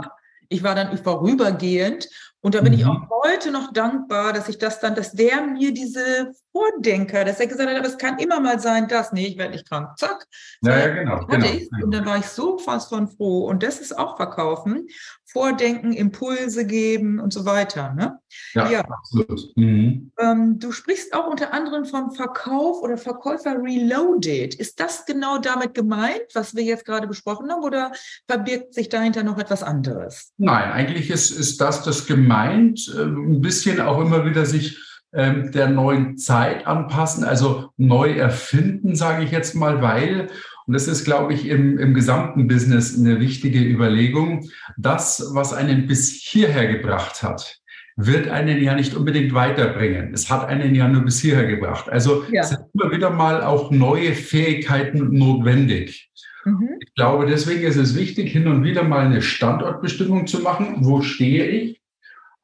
Ich 0.48 0.62
war 0.62 0.76
dann 0.76 0.96
vorübergehend 0.96 2.08
und 2.46 2.54
da 2.54 2.60
bin 2.60 2.74
mhm. 2.74 2.78
ich 2.78 2.86
auch 2.86 3.00
heute 3.24 3.50
noch 3.50 3.72
dankbar, 3.72 4.32
dass 4.32 4.48
ich 4.48 4.58
das 4.58 4.78
dann, 4.78 4.94
dass 4.94 5.10
der 5.10 5.42
mir 5.42 5.74
diese 5.74 6.32
Vordenker, 6.52 7.24
dass 7.24 7.40
er 7.40 7.48
gesagt 7.48 7.68
hat, 7.68 7.76
aber 7.76 7.88
es 7.88 7.98
kann 7.98 8.20
immer 8.20 8.38
mal 8.38 8.60
sein, 8.60 8.86
dass, 8.86 9.12
nee, 9.12 9.26
ich 9.26 9.36
werde 9.36 9.50
nicht 9.50 9.68
krank, 9.68 9.98
zack. 9.98 10.26
Ja, 10.62 10.78
ja 10.78 10.88
genau. 10.94 11.26
genau. 11.26 11.44
Ich, 11.44 11.68
und 11.82 11.92
dann 11.92 12.06
war 12.06 12.18
ich 12.18 12.26
so 12.26 12.56
fast 12.58 12.90
von 12.90 13.08
froh. 13.08 13.46
Und 13.46 13.64
das 13.64 13.80
ist 13.80 13.98
auch 13.98 14.16
Verkaufen. 14.16 14.86
Vordenken, 15.26 15.92
Impulse 15.92 16.66
geben 16.66 17.18
und 17.18 17.32
so 17.32 17.44
weiter. 17.44 17.92
Ne? 17.94 18.18
Ja, 18.54 18.70
ja, 18.70 18.80
absolut. 18.80 19.50
Mhm. 19.56 20.12
Ähm, 20.18 20.58
du 20.58 20.72
sprichst 20.72 21.12
auch 21.12 21.26
unter 21.26 21.52
anderem 21.52 21.84
vom 21.84 22.12
Verkauf 22.12 22.80
oder 22.82 22.96
Verkäufer 22.96 23.56
Reloaded. 23.60 24.54
Ist 24.54 24.78
das 24.80 25.04
genau 25.04 25.38
damit 25.38 25.74
gemeint, 25.74 26.22
was 26.34 26.54
wir 26.54 26.62
jetzt 26.62 26.84
gerade 26.84 27.08
besprochen 27.08 27.50
haben, 27.50 27.64
oder 27.64 27.92
verbirgt 28.28 28.72
sich 28.72 28.88
dahinter 28.88 29.24
noch 29.24 29.38
etwas 29.38 29.62
anderes? 29.62 30.32
Nein, 30.38 30.70
eigentlich 30.70 31.10
ist, 31.10 31.30
ist 31.30 31.60
das 31.60 31.82
das 31.82 32.06
gemeint, 32.06 32.92
äh, 32.96 33.02
ein 33.02 33.40
bisschen 33.40 33.80
auch 33.80 34.00
immer 34.00 34.24
wieder 34.24 34.46
sich 34.46 34.78
ähm, 35.12 35.50
der 35.50 35.68
neuen 35.68 36.18
Zeit 36.18 36.66
anpassen, 36.66 37.24
also 37.24 37.70
neu 37.76 38.12
erfinden, 38.12 38.94
sage 38.94 39.24
ich 39.24 39.30
jetzt 39.30 39.54
mal, 39.54 39.80
weil, 39.80 40.28
und 40.66 40.74
das 40.74 40.88
ist, 40.88 41.04
glaube 41.04 41.32
ich, 41.32 41.48
im, 41.48 41.78
im 41.78 41.94
gesamten 41.94 42.48
Business 42.48 42.98
eine 42.98 43.20
wichtige 43.20 43.60
Überlegung, 43.60 44.48
das, 44.76 45.30
was 45.32 45.52
einen 45.52 45.86
bis 45.86 46.12
hierher 46.12 46.66
gebracht 46.72 47.22
hat, 47.22 47.60
wird 47.96 48.28
einen 48.28 48.62
ja 48.62 48.74
nicht 48.74 48.94
unbedingt 48.94 49.32
weiterbringen. 49.32 50.12
Es 50.12 50.28
hat 50.28 50.48
einen 50.48 50.74
ja 50.74 50.88
nur 50.88 51.02
bis 51.02 51.20
hierher 51.20 51.46
gebracht. 51.46 51.88
Also 51.88 52.24
ja. 52.30 52.42
es 52.42 52.50
sind 52.50 52.60
immer 52.74 52.90
wieder 52.90 53.10
mal 53.10 53.42
auch 53.42 53.70
neue 53.70 54.12
Fähigkeiten 54.14 55.16
notwendig. 55.16 56.10
Mhm. 56.44 56.70
Ich 56.80 56.94
glaube, 56.94 57.26
deswegen 57.26 57.62
ist 57.62 57.76
es 57.76 57.96
wichtig, 57.96 58.30
hin 58.30 58.48
und 58.48 58.64
wieder 58.64 58.82
mal 58.82 59.06
eine 59.06 59.22
Standortbestimmung 59.22 60.26
zu 60.26 60.40
machen. 60.40 60.78
Wo 60.80 61.00
stehe 61.00 61.46
ich? 61.46 61.80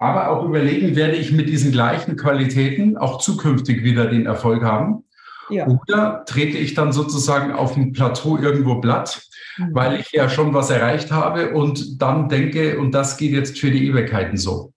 aber 0.02 0.30
auch 0.30 0.44
überlegen, 0.44 0.96
werde 0.96 1.14
ich 1.14 1.30
mit 1.30 1.48
diesen 1.48 1.70
gleichen 1.70 2.16
Qualitäten 2.16 2.96
auch 2.96 3.18
zukünftig 3.18 3.84
wieder 3.84 4.06
den 4.06 4.26
Erfolg 4.26 4.64
haben? 4.64 5.04
Ja. 5.52 5.66
Oder 5.66 6.24
trete 6.26 6.58
ich 6.58 6.74
dann 6.74 6.92
sozusagen 6.92 7.52
auf 7.52 7.74
dem 7.74 7.92
Plateau 7.92 8.38
irgendwo 8.38 8.80
platt, 8.80 9.22
mhm. 9.58 9.74
weil 9.74 10.00
ich 10.00 10.10
ja 10.12 10.28
schon 10.28 10.54
was 10.54 10.70
erreicht 10.70 11.10
habe 11.10 11.52
und 11.52 12.00
dann 12.00 12.28
denke, 12.28 12.78
und 12.78 12.92
das 12.92 13.16
geht 13.16 13.32
jetzt 13.32 13.58
für 13.58 13.70
die 13.70 13.86
Ewigkeiten 13.86 14.36
so. 14.36 14.72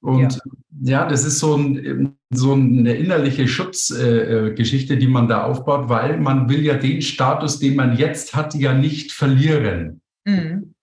Und 0.00 0.34
ja. 0.34 0.40
ja, 0.82 1.08
das 1.08 1.24
ist 1.24 1.38
so, 1.38 1.56
ein, 1.56 2.16
so 2.30 2.52
eine 2.52 2.94
innerliche 2.94 3.48
Schutzgeschichte, 3.48 4.94
äh, 4.94 4.98
die 4.98 5.08
man 5.08 5.28
da 5.28 5.44
aufbaut, 5.44 5.88
weil 5.88 6.18
man 6.18 6.48
will 6.48 6.64
ja 6.64 6.74
den 6.74 7.02
Status, 7.02 7.58
den 7.58 7.76
man 7.76 7.96
jetzt 7.96 8.34
hat, 8.34 8.54
ja 8.54 8.72
nicht 8.72 9.12
verlieren. 9.12 10.00
Mhm. 10.24 10.74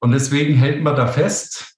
Und 0.00 0.12
deswegen 0.12 0.54
hält 0.54 0.82
man 0.82 0.94
da 0.94 1.06
fest, 1.06 1.76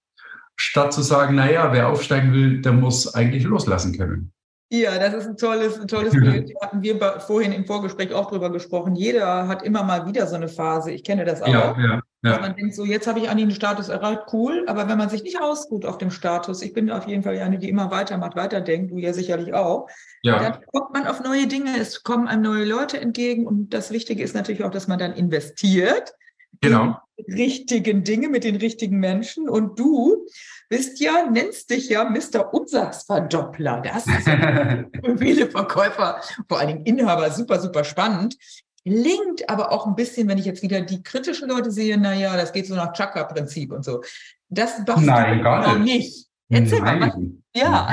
statt 0.56 0.92
zu 0.92 1.00
sagen, 1.00 1.36
naja, 1.36 1.72
wer 1.72 1.88
aufsteigen 1.88 2.32
will, 2.34 2.60
der 2.60 2.72
muss 2.72 3.14
eigentlich 3.14 3.44
loslassen 3.44 3.96
können. 3.96 4.32
Ja, 4.72 4.98
das 5.00 5.14
ist 5.14 5.26
ein 5.26 5.36
tolles, 5.36 5.80
ein 5.80 5.88
tolles 5.88 6.12
Bild. 6.20 6.52
Da 6.54 6.66
hatten 6.66 6.82
wir 6.82 6.96
vorhin 7.20 7.52
im 7.52 7.66
Vorgespräch 7.66 8.12
auch 8.14 8.30
drüber 8.30 8.50
gesprochen. 8.52 8.94
Jeder 8.94 9.48
hat 9.48 9.64
immer 9.64 9.82
mal 9.82 10.06
wieder 10.06 10.28
so 10.28 10.36
eine 10.36 10.48
Phase. 10.48 10.92
Ich 10.92 11.02
kenne 11.02 11.24
das 11.24 11.42
auch. 11.42 11.48
Ja, 11.48 11.76
ja, 11.76 12.02
ja. 12.22 12.40
Man 12.40 12.54
denkt 12.54 12.76
so, 12.76 12.84
jetzt 12.84 13.08
habe 13.08 13.18
ich 13.18 13.28
an 13.28 13.36
den 13.36 13.50
Status 13.50 13.88
erreicht, 13.88 14.22
cool. 14.32 14.64
Aber 14.68 14.88
wenn 14.88 14.96
man 14.96 15.08
sich 15.08 15.24
nicht 15.24 15.40
ausruht 15.40 15.84
auf 15.84 15.98
dem 15.98 16.12
Status, 16.12 16.62
ich 16.62 16.72
bin 16.72 16.88
auf 16.88 17.08
jeden 17.08 17.24
Fall 17.24 17.36
eine, 17.40 17.58
die 17.58 17.68
immer 17.68 17.90
weitermacht, 17.90 18.36
weiterdenkt, 18.36 18.92
du 18.92 18.98
ja 18.98 19.12
sicherlich 19.12 19.52
auch, 19.54 19.88
ja. 20.22 20.38
dann 20.38 20.64
kommt 20.66 20.92
man 20.92 21.08
auf 21.08 21.20
neue 21.20 21.48
Dinge, 21.48 21.76
es 21.76 22.04
kommen 22.04 22.28
einem 22.28 22.42
neue 22.42 22.64
Leute 22.64 23.00
entgegen. 23.00 23.48
Und 23.48 23.74
das 23.74 23.90
Wichtige 23.90 24.22
ist 24.22 24.36
natürlich 24.36 24.62
auch, 24.62 24.70
dass 24.70 24.86
man 24.86 25.00
dann 25.00 25.14
investiert. 25.14 26.14
Genau. 26.60 26.96
In 27.16 27.34
richtigen 27.34 28.04
Dinge 28.04 28.28
mit 28.28 28.44
den 28.44 28.56
richtigen 28.56 29.00
Menschen. 29.00 29.48
Und 29.48 29.80
du 29.80 30.26
bist 30.70 31.00
ja, 31.00 31.28
nennst 31.30 31.68
dich 31.68 31.90
ja 31.90 32.04
Mr. 32.04 32.54
Umsatzverdoppler. 32.54 33.82
Das 33.82 34.06
ist 34.06 34.24
für 35.04 35.18
viele 35.18 35.50
Verkäufer, 35.50 36.20
vor 36.48 36.60
allen 36.60 36.68
Dingen 36.68 36.84
Inhaber, 36.84 37.30
super, 37.30 37.60
super 37.60 37.84
spannend. 37.84 38.36
Linkt 38.84 39.50
aber 39.50 39.72
auch 39.72 39.86
ein 39.86 39.96
bisschen, 39.96 40.28
wenn 40.28 40.38
ich 40.38 40.46
jetzt 40.46 40.62
wieder 40.62 40.80
die 40.80 41.02
kritischen 41.02 41.48
Leute 41.48 41.70
sehe, 41.70 41.98
naja, 41.98 42.34
das 42.36 42.52
geht 42.52 42.66
so 42.66 42.74
nach 42.76 42.92
Chakra-Prinzip 42.94 43.72
und 43.72 43.84
so. 43.84 44.00
Das 44.48 44.78
machst 44.86 45.04
Nein, 45.04 45.42
gar 45.42 45.78
nicht. 45.78 45.94
nicht. 45.94 46.26
Erzähl 46.48 46.80
Nein. 46.80 46.98
mal. 47.00 47.14
Ja. 47.54 47.92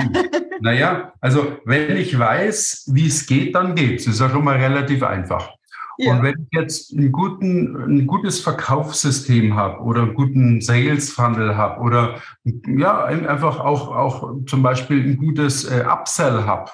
Naja, 0.61 1.13
also 1.19 1.57
wenn 1.65 1.97
ich 1.97 2.17
weiß, 2.17 2.89
wie 2.93 3.07
es 3.07 3.25
geht, 3.25 3.53
dann 3.55 3.75
geht 3.75 3.99
es. 3.99 4.07
Ist 4.07 4.19
ja 4.19 4.29
schon 4.29 4.43
mal 4.43 4.57
relativ 4.57 5.03
einfach. 5.03 5.56
Ja. 5.97 6.13
Und 6.13 6.23
wenn 6.23 6.35
ich 6.39 6.57
jetzt 6.57 6.95
guten, 7.11 7.75
ein 7.75 8.07
gutes 8.07 8.39
Verkaufssystem 8.39 9.55
habe 9.55 9.81
oder 9.81 10.03
einen 10.03 10.13
guten 10.13 10.61
Sales 10.61 11.11
Funnel 11.11 11.57
habe 11.57 11.81
oder 11.81 12.15
ja, 12.43 13.03
einfach 13.03 13.59
auch, 13.59 13.95
auch 13.95 14.45
zum 14.45 14.61
Beispiel 14.61 15.03
ein 15.03 15.17
gutes 15.17 15.65
äh, 15.65 15.83
Upsell 15.87 16.43
habe, 16.45 16.71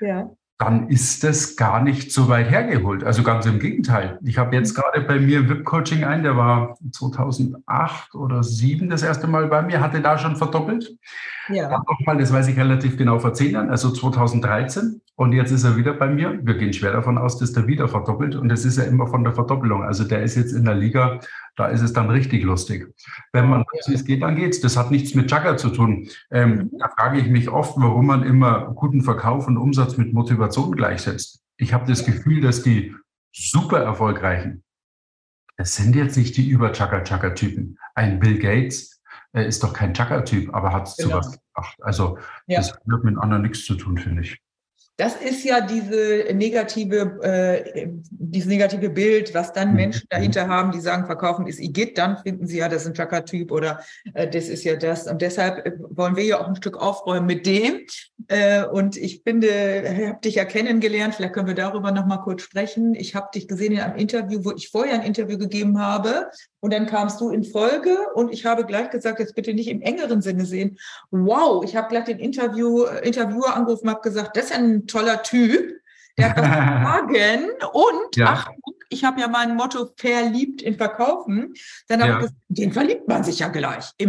ja 0.00 0.30
dann 0.64 0.88
ist 0.88 1.24
das 1.24 1.56
gar 1.56 1.82
nicht 1.82 2.10
so 2.10 2.28
weit 2.28 2.50
hergeholt. 2.50 3.04
Also 3.04 3.22
ganz 3.22 3.44
im 3.46 3.58
Gegenteil. 3.58 4.18
Ich 4.24 4.38
habe 4.38 4.56
jetzt 4.56 4.76
mhm. 4.76 4.80
gerade 4.80 5.00
bei 5.02 5.18
mir 5.18 5.48
VIP-Coaching 5.48 6.04
ein, 6.04 6.22
der 6.22 6.36
war 6.36 6.76
2008 6.92 8.14
oder 8.14 8.42
2007 8.42 8.88
das 8.88 9.02
erste 9.02 9.26
Mal 9.26 9.46
bei 9.48 9.62
mir, 9.62 9.80
hatte 9.80 10.00
da 10.00 10.16
schon 10.18 10.36
verdoppelt. 10.36 10.96
Ja. 11.48 11.68
Nochmal, 11.68 12.16
das 12.18 12.32
weiß 12.32 12.48
ich 12.48 12.56
relativ 12.56 12.96
genau 12.96 13.18
vor 13.18 13.34
zehn 13.34 13.52
Jahren, 13.52 13.70
also 13.70 13.90
2013. 13.90 15.00
Und 15.16 15.32
jetzt 15.32 15.52
ist 15.52 15.64
er 15.64 15.76
wieder 15.76 15.92
bei 15.92 16.08
mir. 16.08 16.38
Wir 16.42 16.54
gehen 16.54 16.72
schwer 16.72 16.92
davon 16.92 17.18
aus, 17.18 17.38
dass 17.38 17.52
der 17.52 17.66
wieder 17.66 17.86
verdoppelt. 17.86 18.34
Und 18.34 18.48
das 18.48 18.64
ist 18.64 18.78
ja 18.78 18.84
immer 18.84 19.06
von 19.06 19.22
der 19.22 19.32
Verdoppelung. 19.32 19.84
Also 19.84 20.04
der 20.04 20.22
ist 20.22 20.34
jetzt 20.34 20.52
in 20.52 20.64
der 20.64 20.74
Liga 20.74 21.20
da 21.56 21.66
ist 21.68 21.82
es 21.82 21.92
dann 21.92 22.10
richtig 22.10 22.42
lustig. 22.42 22.94
Wenn 23.32 23.48
man 23.48 23.60
weiß, 23.60 23.88
wie 23.88 23.94
es 23.94 24.04
geht, 24.04 24.22
dann 24.22 24.36
geht's. 24.36 24.60
Das 24.60 24.76
hat 24.76 24.90
nichts 24.90 25.14
mit 25.14 25.30
Jugger 25.30 25.56
zu 25.56 25.70
tun. 25.70 26.08
Ähm, 26.30 26.50
mhm. 26.50 26.78
da 26.78 26.88
frage 26.88 27.18
ich 27.18 27.28
mich 27.28 27.48
oft, 27.48 27.74
warum 27.76 28.06
man 28.06 28.22
immer 28.24 28.72
guten 28.74 29.02
Verkauf 29.02 29.46
und 29.46 29.56
Umsatz 29.56 29.96
mit 29.96 30.12
Motivation 30.12 30.74
gleichsetzt. 30.74 31.42
Ich 31.56 31.72
habe 31.72 31.86
das 31.86 32.04
Gefühl, 32.04 32.40
dass 32.40 32.62
die 32.62 32.94
super 33.32 33.80
erfolgreichen, 33.80 34.64
das 35.56 35.76
sind 35.76 35.94
jetzt 35.94 36.16
nicht 36.16 36.36
die 36.36 36.48
über 36.48 36.72
Chugger 36.72 37.34
Typen. 37.34 37.78
Ein 37.94 38.18
Bill 38.18 38.38
Gates 38.38 39.00
äh, 39.32 39.46
ist 39.46 39.62
doch 39.62 39.72
kein 39.72 39.94
Chugger 39.94 40.24
Typ, 40.24 40.52
aber 40.52 40.72
hat 40.72 40.88
es 40.88 40.96
genau. 40.96 41.20
zu 41.20 41.28
was 41.28 41.32
gebracht. 41.32 41.76
Also 41.82 42.18
ja. 42.46 42.58
das 42.58 42.72
hat 42.72 43.04
mit 43.04 43.18
anderen 43.18 43.42
nichts 43.42 43.64
zu 43.64 43.76
tun, 43.76 43.98
finde 43.98 44.22
ich. 44.22 44.40
Das 44.96 45.16
ist 45.16 45.42
ja 45.44 45.60
diese 45.60 46.32
negative, 46.34 47.18
äh, 47.22 47.88
dieses 48.10 48.48
negative 48.48 48.90
Bild, 48.90 49.34
was 49.34 49.52
dann 49.52 49.70
mhm. 49.70 49.76
Menschen 49.76 50.06
dahinter 50.08 50.46
haben, 50.46 50.70
die 50.70 50.80
sagen, 50.80 51.06
verkaufen 51.06 51.48
ist 51.48 51.58
Igitt, 51.58 51.98
dann 51.98 52.18
finden 52.18 52.46
sie 52.46 52.58
ja, 52.58 52.68
das 52.68 52.82
ist 52.82 52.88
ein 52.88 52.94
Chaka-Typ 52.94 53.50
oder 53.50 53.80
äh, 54.14 54.28
das 54.28 54.48
ist 54.48 54.62
ja 54.62 54.76
das. 54.76 55.08
Und 55.08 55.20
deshalb 55.20 55.66
äh, 55.66 55.72
wollen 55.90 56.14
wir 56.14 56.24
ja 56.24 56.40
auch 56.40 56.46
ein 56.46 56.54
Stück 56.54 56.76
aufräumen 56.76 57.26
mit 57.26 57.44
dem. 57.44 57.80
Äh, 58.28 58.66
und 58.66 58.96
ich 58.96 59.22
finde, 59.24 59.48
ich 59.48 60.08
habe 60.08 60.20
dich 60.22 60.36
ja 60.36 60.44
kennengelernt, 60.44 61.16
vielleicht 61.16 61.34
können 61.34 61.48
wir 61.48 61.54
darüber 61.54 61.90
nochmal 61.90 62.20
kurz 62.20 62.42
sprechen. 62.42 62.94
Ich 62.94 63.16
habe 63.16 63.30
dich 63.34 63.48
gesehen 63.48 63.72
in 63.72 63.80
einem 63.80 63.96
Interview, 63.96 64.44
wo 64.44 64.52
ich 64.52 64.68
vorher 64.68 64.94
ein 64.94 65.02
Interview 65.02 65.38
gegeben 65.38 65.80
habe 65.80 66.30
und 66.60 66.72
dann 66.72 66.86
kamst 66.86 67.20
du 67.20 67.28
in 67.28 67.44
Folge 67.44 67.94
und 68.14 68.32
ich 68.32 68.46
habe 68.46 68.64
gleich 68.64 68.88
gesagt, 68.88 69.18
jetzt 69.18 69.34
bitte 69.34 69.52
nicht 69.52 69.68
im 69.68 69.82
engeren 69.82 70.22
Sinne 70.22 70.46
sehen. 70.46 70.78
Wow, 71.10 71.62
ich 71.62 71.76
habe 71.76 71.88
gleich 71.88 72.04
den 72.04 72.18
Interview, 72.18 72.84
äh, 72.84 73.06
Interviewer 73.06 73.54
angerufen, 73.54 73.90
habe 73.90 74.00
gesagt, 74.00 74.36
das 74.36 74.46
ist 74.46 74.54
ein 74.54 74.83
toller 74.86 75.22
Typ. 75.22 75.80
Der 76.16 76.30
hat 76.30 76.36
was 76.36 76.46
sagen 76.46 77.50
und 77.72 78.16
ja. 78.16 78.26
Achtung, 78.26 78.74
ich 78.88 79.04
habe 79.04 79.20
ja 79.20 79.28
mein 79.28 79.56
Motto 79.56 79.90
verliebt 79.96 80.62
in 80.62 80.76
Verkaufen. 80.76 81.54
Dann 81.88 82.02
habe 82.02 82.12
ja. 82.12 82.18
ich 82.18 82.22
gesagt, 82.22 82.40
den 82.48 82.72
verliebt 82.72 83.08
man 83.08 83.24
sich 83.24 83.40
ja 83.40 83.48
gleich. 83.48 83.90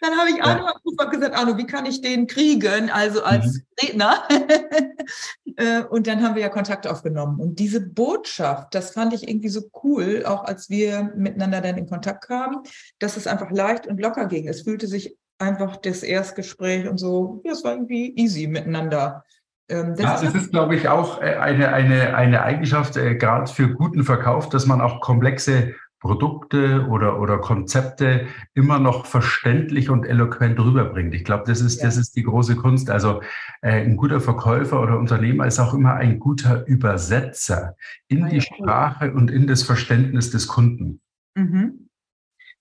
Dann 0.00 0.16
habe 0.16 0.30
ich 0.30 0.42
Arno 0.42 0.70
und 0.84 1.10
gesagt, 1.10 1.34
Arno, 1.34 1.58
wie 1.58 1.66
kann 1.66 1.86
ich 1.86 2.00
den 2.00 2.26
kriegen? 2.26 2.90
Also 2.90 3.22
als 3.22 3.46
mhm. 3.46 3.62
Redner. 3.82 4.28
Äh, 5.56 5.82
und 5.84 6.06
dann 6.06 6.22
haben 6.22 6.34
wir 6.34 6.42
ja 6.42 6.48
Kontakt 6.48 6.86
aufgenommen. 6.86 7.40
Und 7.40 7.58
diese 7.58 7.80
Botschaft, 7.80 8.74
das 8.74 8.90
fand 8.90 9.12
ich 9.12 9.28
irgendwie 9.28 9.48
so 9.48 9.62
cool, 9.82 10.24
auch 10.26 10.44
als 10.44 10.70
wir 10.70 11.12
miteinander 11.16 11.60
dann 11.60 11.76
in 11.76 11.88
Kontakt 11.88 12.26
kamen, 12.26 12.62
dass 12.98 13.16
es 13.16 13.26
einfach 13.26 13.50
leicht 13.50 13.86
und 13.86 14.00
locker 14.00 14.26
ging. 14.26 14.48
Es 14.48 14.62
fühlte 14.62 14.86
sich 14.86 15.16
einfach 15.38 15.76
das 15.76 16.02
Erstgespräch 16.02 16.88
und 16.88 16.98
so, 16.98 17.40
ja, 17.44 17.52
es 17.52 17.64
war 17.64 17.72
irgendwie 17.72 18.14
easy 18.16 18.46
miteinander. 18.46 19.24
Ähm, 19.68 19.94
das 19.96 20.22
ja, 20.22 20.28
ist, 20.28 20.34
ist, 20.34 20.50
glaube 20.50 20.76
ich, 20.76 20.88
auch 20.88 21.20
äh, 21.20 21.36
eine, 21.36 21.72
eine, 21.72 22.14
eine 22.14 22.42
Eigenschaft, 22.42 22.96
äh, 22.96 23.16
gerade 23.16 23.50
für 23.50 23.68
guten 23.68 24.04
Verkauf, 24.04 24.48
dass 24.48 24.66
man 24.66 24.80
auch 24.80 25.00
komplexe 25.00 25.74
Produkte 26.04 26.86
oder, 26.90 27.18
oder 27.18 27.38
Konzepte 27.38 28.26
immer 28.52 28.78
noch 28.78 29.06
verständlich 29.06 29.88
und 29.88 30.04
eloquent 30.04 30.60
rüberbringt. 30.60 31.14
Ich 31.14 31.24
glaube, 31.24 31.44
das 31.46 31.62
ist, 31.62 31.78
ja. 31.78 31.86
das 31.86 31.96
ist 31.96 32.14
die 32.14 32.24
große 32.24 32.56
Kunst. 32.56 32.90
Also 32.90 33.22
äh, 33.62 33.82
ein 33.82 33.96
guter 33.96 34.20
Verkäufer 34.20 34.82
oder 34.82 34.98
Unternehmer 34.98 35.46
ist 35.46 35.58
auch 35.58 35.72
immer 35.72 35.94
ein 35.94 36.18
guter 36.18 36.66
Übersetzer 36.66 37.74
in 38.08 38.24
ah, 38.24 38.28
die 38.28 38.42
Sprache 38.42 39.14
und 39.14 39.30
in 39.30 39.46
das 39.46 39.62
Verständnis 39.62 40.30
des 40.30 40.46
Kunden. 40.46 41.00
Mhm. 41.36 41.83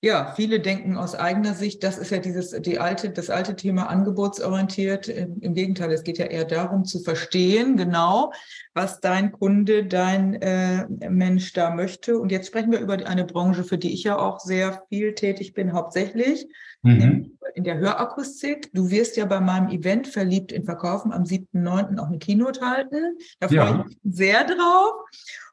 Ja, 0.03 0.33
viele 0.35 0.59
denken 0.59 0.97
aus 0.97 1.15
eigener 1.15 1.53
Sicht, 1.53 1.81
das 1.81 1.97
ist 1.97 2.11
ja 2.11 2.17
dieses, 2.17 2.49
die 2.49 2.77
alte, 2.77 3.11
das 3.11 3.29
alte 3.29 3.55
Thema 3.55 3.89
angebotsorientiert. 3.89 5.07
Im 5.07 5.53
Gegenteil, 5.53 5.93
es 5.93 6.03
geht 6.03 6.17
ja 6.17 6.25
eher 6.25 6.43
darum 6.43 6.83
zu 6.83 6.99
verstehen, 6.99 7.77
genau, 7.77 8.33
was 8.73 8.99
dein 8.99 9.31
Kunde, 9.31 9.85
dein 9.85 10.33
äh, 10.41 10.87
Mensch 11.09 11.53
da 11.53 11.73
möchte. 11.73 12.19
Und 12.19 12.33
jetzt 12.33 12.47
sprechen 12.47 12.73
wir 12.73 12.81
über 12.81 12.95
eine 12.95 13.23
Branche, 13.23 13.63
für 13.63 13.77
die 13.77 13.93
ich 13.93 14.03
ja 14.03 14.19
auch 14.19 14.41
sehr 14.41 14.83
viel 14.89 15.13
tätig 15.13 15.53
bin, 15.53 15.71
hauptsächlich 15.71 16.47
mhm. 16.81 17.32
In 17.55 17.63
der 17.63 17.77
Hörakustik. 17.77 18.71
Du 18.73 18.89
wirst 18.89 19.17
ja 19.17 19.25
bei 19.25 19.39
meinem 19.39 19.69
Event 19.69 20.07
verliebt 20.07 20.51
in 20.51 20.63
Verkaufen 20.63 21.11
am 21.11 21.23
7.9. 21.23 21.99
auch 21.99 22.07
eine 22.07 22.19
Keynote 22.19 22.61
halten. 22.61 23.17
Da 23.39 23.47
freue 23.47 23.57
ja. 23.57 23.79
ich 23.79 23.85
mich 23.85 23.97
sehr 24.03 24.43
drauf. 24.45 24.93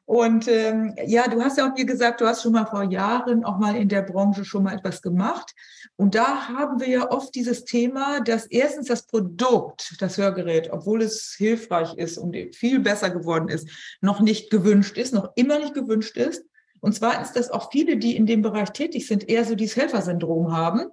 Und 0.05 0.47
ähm, 0.49 0.93
ja, 1.05 1.27
du 1.29 1.41
hast 1.41 1.57
ja 1.57 1.69
auch 1.69 1.73
mir 1.73 1.85
gesagt, 1.85 2.19
du 2.19 2.25
hast 2.25 2.43
schon 2.43 2.51
mal 2.51 2.65
vor 2.65 2.83
Jahren 2.83 3.45
auch 3.45 3.59
mal 3.59 3.77
in 3.77 3.87
der 3.87 4.01
Branche 4.01 4.43
schon 4.43 4.63
mal 4.63 4.75
etwas 4.75 5.01
gemacht. 5.01 5.53
Und 5.95 6.15
da 6.15 6.49
haben 6.49 6.81
wir 6.81 6.89
ja 6.89 7.11
oft 7.11 7.33
dieses 7.33 7.63
Thema, 7.63 8.19
dass 8.19 8.45
erstens 8.47 8.87
das 8.87 9.05
Produkt, 9.05 9.95
das 9.99 10.17
Hörgerät, 10.17 10.69
obwohl 10.71 11.01
es 11.01 11.35
hilfreich 11.37 11.93
ist 11.93 12.17
und 12.17 12.35
viel 12.53 12.79
besser 12.79 13.09
geworden 13.09 13.47
ist, 13.47 13.69
noch 14.01 14.19
nicht 14.19 14.49
gewünscht 14.49 14.97
ist, 14.97 15.13
noch 15.13 15.31
immer 15.35 15.59
nicht 15.59 15.75
gewünscht 15.75 16.17
ist. 16.17 16.43
Und 16.81 16.93
zweitens, 16.93 17.31
dass 17.31 17.51
auch 17.51 17.71
viele, 17.71 17.95
die 17.95 18.15
in 18.15 18.25
dem 18.25 18.41
Bereich 18.41 18.71
tätig 18.71 19.07
sind, 19.07 19.29
eher 19.29 19.45
so 19.45 19.55
dieses 19.55 19.77
Helfersyndrom 19.77 20.51
haben 20.51 20.87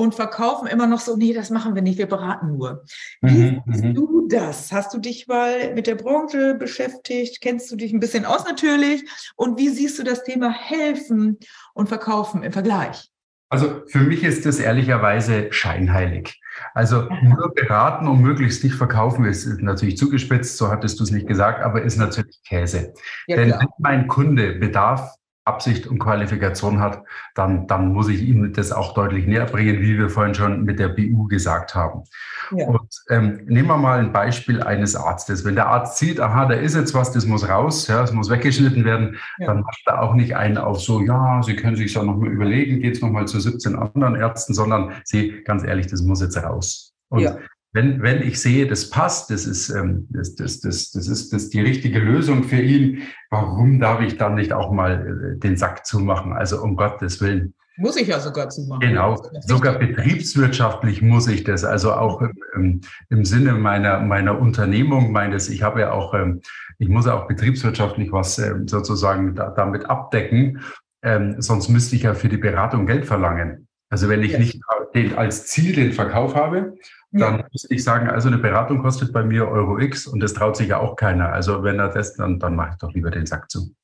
und 0.00 0.14
verkaufen 0.14 0.66
immer 0.66 0.86
noch 0.86 1.00
so, 1.00 1.14
nee, 1.14 1.34
das 1.34 1.50
machen 1.50 1.74
wir 1.74 1.82
nicht, 1.82 1.98
wir 1.98 2.08
beraten 2.08 2.56
nur. 2.56 2.84
Wie 3.20 3.50
mhm, 3.50 3.62
siehst 3.66 3.84
mhm. 3.84 3.94
du 3.94 4.28
das? 4.28 4.72
Hast 4.72 4.94
du 4.94 4.98
dich 4.98 5.28
mal 5.28 5.74
mit 5.74 5.86
der 5.86 5.94
Branche 5.94 6.54
beschäftigt? 6.54 7.42
Kennst 7.42 7.70
du 7.70 7.76
dich 7.76 7.92
ein 7.92 8.00
bisschen 8.00 8.24
aus 8.24 8.46
natürlich? 8.46 9.04
Und 9.36 9.58
wie 9.58 9.68
siehst 9.68 9.98
du 9.98 10.02
das 10.02 10.24
Thema 10.24 10.50
helfen 10.50 11.38
und 11.74 11.88
verkaufen 11.88 12.42
im 12.42 12.52
Vergleich? 12.52 13.10
Also 13.50 13.82
für 13.88 13.98
mich 13.98 14.24
ist 14.24 14.46
das 14.46 14.58
ehrlicherweise 14.58 15.52
scheinheilig. 15.52 16.40
Also 16.72 17.08
nur 17.22 17.52
beraten 17.54 18.08
und 18.08 18.22
möglichst 18.22 18.64
nicht 18.64 18.76
verkaufen 18.76 19.26
ist 19.26 19.46
natürlich 19.60 19.98
zugespitzt, 19.98 20.56
so 20.56 20.68
hattest 20.68 20.98
du 20.98 21.04
es 21.04 21.10
nicht 21.10 21.26
gesagt, 21.26 21.62
aber 21.62 21.82
ist 21.82 21.96
natürlich 21.98 22.40
Käse. 22.48 22.94
Ja, 23.26 23.36
Denn 23.36 23.50
wenn 23.50 23.66
mein 23.78 24.06
Kunde 24.06 24.54
Bedarf 24.54 25.14
Absicht 25.50 25.86
und 25.86 25.98
Qualifikation 25.98 26.78
hat, 26.78 27.02
dann, 27.34 27.66
dann 27.66 27.92
muss 27.92 28.08
ich 28.08 28.22
ihm 28.22 28.52
das 28.52 28.70
auch 28.70 28.94
deutlich 28.94 29.26
näher 29.26 29.46
bringen, 29.46 29.80
wie 29.80 29.98
wir 29.98 30.08
vorhin 30.08 30.34
schon 30.34 30.62
mit 30.62 30.78
der 30.78 30.88
BU 30.88 31.26
gesagt 31.26 31.74
haben. 31.74 32.04
Ja. 32.52 32.66
Und 32.66 32.88
ähm, 33.10 33.40
nehmen 33.46 33.68
wir 33.68 33.76
mal 33.76 33.98
ein 33.98 34.12
Beispiel 34.12 34.62
eines 34.62 34.94
Arztes. 34.94 35.44
Wenn 35.44 35.56
der 35.56 35.66
Arzt 35.66 35.98
sieht, 35.98 36.20
aha, 36.20 36.46
da 36.46 36.54
ist 36.54 36.76
jetzt 36.76 36.94
was, 36.94 37.10
das 37.12 37.26
muss 37.26 37.48
raus, 37.48 37.88
ja, 37.88 38.02
es 38.02 38.12
muss 38.12 38.30
weggeschnitten 38.30 38.84
werden, 38.84 39.16
ja. 39.38 39.48
dann 39.48 39.60
macht 39.60 39.82
er 39.86 40.02
auch 40.02 40.14
nicht 40.14 40.36
einen 40.36 40.58
auf 40.58 40.80
so, 40.80 41.00
ja, 41.00 41.42
Sie 41.42 41.56
können 41.56 41.76
sich 41.76 41.94
ja 41.94 42.02
noch 42.02 42.16
mal 42.16 42.28
überlegen, 42.28 42.80
geht 42.80 42.94
es 42.94 43.02
noch 43.02 43.10
mal 43.10 43.26
zu 43.26 43.40
17 43.40 43.76
anderen 43.76 44.14
Ärzten, 44.14 44.54
sondern 44.54 44.92
Sie, 45.04 45.42
ganz 45.44 45.64
ehrlich, 45.64 45.88
das 45.88 46.02
muss 46.02 46.22
jetzt 46.22 46.36
raus. 46.36 46.94
Und 47.08 47.20
ja 47.20 47.36
wenn, 47.72 48.02
wenn 48.02 48.22
ich 48.22 48.40
sehe, 48.40 48.66
das 48.66 48.90
passt, 48.90 49.30
das 49.30 49.46
ist, 49.46 49.70
ähm, 49.70 50.08
das, 50.10 50.34
das, 50.34 50.60
das, 50.60 50.90
das 50.90 51.06
ist 51.06 51.32
das 51.32 51.50
die 51.50 51.60
richtige 51.60 52.00
Lösung 52.00 52.44
für 52.44 52.60
ihn, 52.60 53.02
warum 53.30 53.78
darf 53.78 54.00
ich 54.00 54.16
dann 54.16 54.34
nicht 54.34 54.52
auch 54.52 54.72
mal 54.72 55.34
äh, 55.36 55.38
den 55.38 55.56
Sack 55.56 55.86
zumachen? 55.86 56.32
Also 56.32 56.60
um 56.62 56.76
Gottes 56.76 57.20
Willen. 57.20 57.54
Muss 57.76 57.96
ich 57.96 58.08
ja 58.08 58.18
sogar 58.18 58.48
zumachen. 58.48 58.80
Genau, 58.80 59.16
sogar 59.46 59.78
betriebswirtschaftlich 59.78 61.00
muss 61.00 61.28
ich 61.28 61.44
das. 61.44 61.64
Also 61.64 61.92
auch 61.92 62.20
im, 62.54 62.80
im 63.08 63.24
Sinne 63.24 63.54
meiner, 63.54 64.00
meiner 64.00 64.38
Unternehmung, 64.38 65.12
meines, 65.12 65.48
ich 65.48 65.62
habe 65.62 65.80
ja 65.80 65.92
auch, 65.92 66.12
ähm, 66.12 66.42
ich 66.78 66.88
muss 66.88 67.06
ja 67.06 67.14
auch 67.14 67.28
betriebswirtschaftlich 67.28 68.10
was 68.10 68.38
ähm, 68.38 68.66
sozusagen 68.66 69.34
da, 69.36 69.50
damit 69.50 69.88
abdecken. 69.88 70.60
Ähm, 71.02 71.36
sonst 71.38 71.68
müsste 71.68 71.96
ich 71.96 72.02
ja 72.02 72.14
für 72.14 72.28
die 72.28 72.36
Beratung 72.36 72.84
Geld 72.84 73.06
verlangen. 73.06 73.68
Also 73.88 74.08
wenn 74.08 74.22
ich 74.22 74.32
ja. 74.32 74.38
nicht 74.38 74.60
den, 74.94 75.16
als 75.16 75.46
Ziel 75.46 75.74
den 75.74 75.92
Verkauf 75.92 76.34
habe, 76.34 76.74
dann 77.12 77.38
ja. 77.38 77.46
muss 77.50 77.68
ich 77.68 77.82
sagen, 77.82 78.08
also 78.08 78.28
eine 78.28 78.38
Beratung 78.38 78.82
kostet 78.82 79.12
bei 79.12 79.24
mir 79.24 79.48
Euro 79.48 79.78
X 79.78 80.06
und 80.06 80.20
das 80.20 80.32
traut 80.32 80.56
sich 80.56 80.68
ja 80.68 80.78
auch 80.78 80.96
keiner. 80.96 81.32
Also 81.32 81.62
wenn 81.64 81.78
er 81.78 81.88
das, 81.88 82.14
dann, 82.14 82.38
dann 82.38 82.54
mache 82.54 82.70
ich 82.72 82.78
doch 82.78 82.92
lieber 82.92 83.10
den 83.10 83.26
Sack 83.26 83.50
zu. 83.50 83.74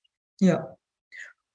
Ja. 0.41 0.77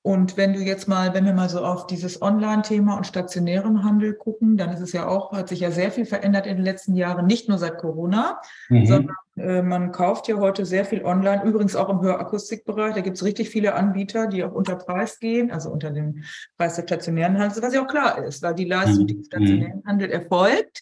Und 0.03 0.35
wenn 0.35 0.53
du 0.53 0.59
jetzt 0.59 0.87
mal, 0.87 1.13
wenn 1.13 1.25
wir 1.25 1.33
mal 1.33 1.47
so 1.47 1.63
auf 1.63 1.85
dieses 1.85 2.23
Online-Thema 2.23 2.97
und 2.97 3.05
stationären 3.05 3.83
Handel 3.83 4.15
gucken, 4.15 4.57
dann 4.57 4.71
ist 4.71 4.79
es 4.79 4.93
ja 4.93 5.07
auch, 5.07 5.31
hat 5.31 5.49
sich 5.49 5.59
ja 5.59 5.69
sehr 5.69 5.91
viel 5.91 6.05
verändert 6.05 6.47
in 6.47 6.55
den 6.55 6.65
letzten 6.65 6.95
Jahren, 6.95 7.27
nicht 7.27 7.47
nur 7.47 7.59
seit 7.59 7.77
Corona, 7.77 8.41
mhm. 8.69 8.85
sondern 8.87 9.15
äh, 9.37 9.61
man 9.61 9.91
kauft 9.91 10.27
ja 10.27 10.37
heute 10.37 10.65
sehr 10.65 10.85
viel 10.85 11.05
online, 11.05 11.43
übrigens 11.43 11.75
auch 11.75 11.87
im 11.89 12.01
Hörakustikbereich. 12.01 12.95
Da 12.95 13.01
gibt 13.01 13.17
es 13.17 13.23
richtig 13.23 13.51
viele 13.51 13.75
Anbieter, 13.75 14.25
die 14.25 14.43
auch 14.43 14.53
unter 14.53 14.75
Preis 14.75 15.19
gehen, 15.19 15.51
also 15.51 15.69
unter 15.69 15.91
dem 15.91 16.23
Preis 16.57 16.77
des 16.77 16.85
stationären 16.85 17.37
Handels, 17.37 17.61
was 17.61 17.75
ja 17.75 17.83
auch 17.83 17.87
klar 17.87 18.25
ist, 18.25 18.41
weil 18.41 18.55
die 18.55 18.65
Leistung, 18.65 19.05
die 19.05 19.13
im 19.13 19.19
mhm. 19.19 19.25
stationären 19.25 19.83
Handel 19.85 20.09
erfolgt, 20.09 20.81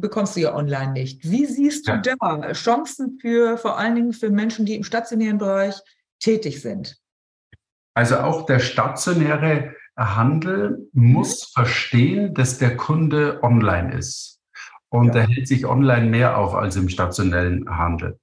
bekommst 0.00 0.36
du 0.36 0.40
ja 0.40 0.54
online 0.54 0.92
nicht. 0.92 1.22
Wie 1.24 1.46
siehst 1.46 1.88
du 1.88 1.92
ja. 1.92 2.02
da 2.18 2.52
Chancen 2.52 3.18
für 3.20 3.58
vor 3.58 3.78
allen 3.78 3.94
Dingen 3.94 4.12
für 4.12 4.30
Menschen, 4.30 4.66
die 4.66 4.76
im 4.76 4.84
stationären 4.84 5.38
Bereich 5.38 5.74
tätig 6.20 6.60
sind? 6.62 6.98
Also 7.94 8.18
auch 8.18 8.46
der 8.46 8.58
stationäre 8.58 9.74
Handel 9.96 10.88
muss 10.92 11.40
mhm. 11.40 11.60
verstehen, 11.60 12.34
dass 12.34 12.58
der 12.58 12.76
Kunde 12.76 13.42
online 13.42 13.96
ist. 13.96 14.40
Und 14.88 15.14
ja. 15.14 15.22
er 15.22 15.28
hält 15.28 15.48
sich 15.48 15.66
online 15.66 16.06
mehr 16.06 16.38
auf 16.38 16.54
als 16.54 16.76
im 16.76 16.88
stationellen 16.88 17.68
Handel. 17.68 18.18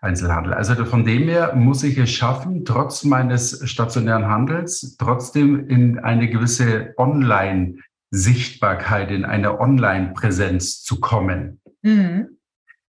Einzelhandel. 0.00 0.54
Also 0.54 0.84
von 0.84 1.04
dem 1.04 1.28
her 1.28 1.54
muss 1.54 1.82
ich 1.82 1.98
es 1.98 2.10
schaffen, 2.10 2.64
trotz 2.64 3.04
meines 3.04 3.68
stationären 3.68 4.26
Handels 4.26 4.96
trotzdem 4.98 5.68
in 5.68 5.98
eine 5.98 6.28
gewisse 6.28 6.94
Online- 6.96 7.78
Sichtbarkeit, 8.10 9.10
in 9.10 9.24
eine 9.24 9.60
Online-Präsenz 9.60 10.82
zu 10.82 11.00
kommen. 11.00 11.60
Mhm. 11.82 12.38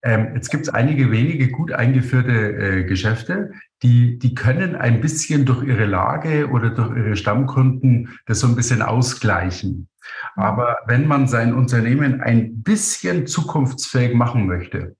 Ähm, 0.02 0.34
jetzt 0.34 0.50
gibt 0.50 0.62
es 0.62 0.72
einige 0.72 1.10
wenige 1.10 1.50
gut 1.50 1.72
eingeführte 1.72 2.32
äh, 2.32 2.84
Geschäfte, 2.84 3.52
die, 3.82 4.18
die 4.18 4.34
können 4.34 4.74
ein 4.74 5.00
bisschen 5.02 5.44
durch 5.44 5.62
ihre 5.62 5.84
Lage 5.84 6.48
oder 6.48 6.70
durch 6.70 6.96
ihre 6.96 7.16
Stammkunden 7.16 8.18
das 8.26 8.40
so 8.40 8.46
ein 8.46 8.56
bisschen 8.56 8.80
ausgleichen. 8.80 9.88
Mhm. 10.36 10.42
Aber 10.42 10.78
wenn 10.86 11.06
man 11.06 11.28
sein 11.28 11.52
Unternehmen 11.52 12.22
ein 12.22 12.62
bisschen 12.62 13.26
zukunftsfähig 13.26 14.14
machen 14.14 14.46
möchte 14.46 14.96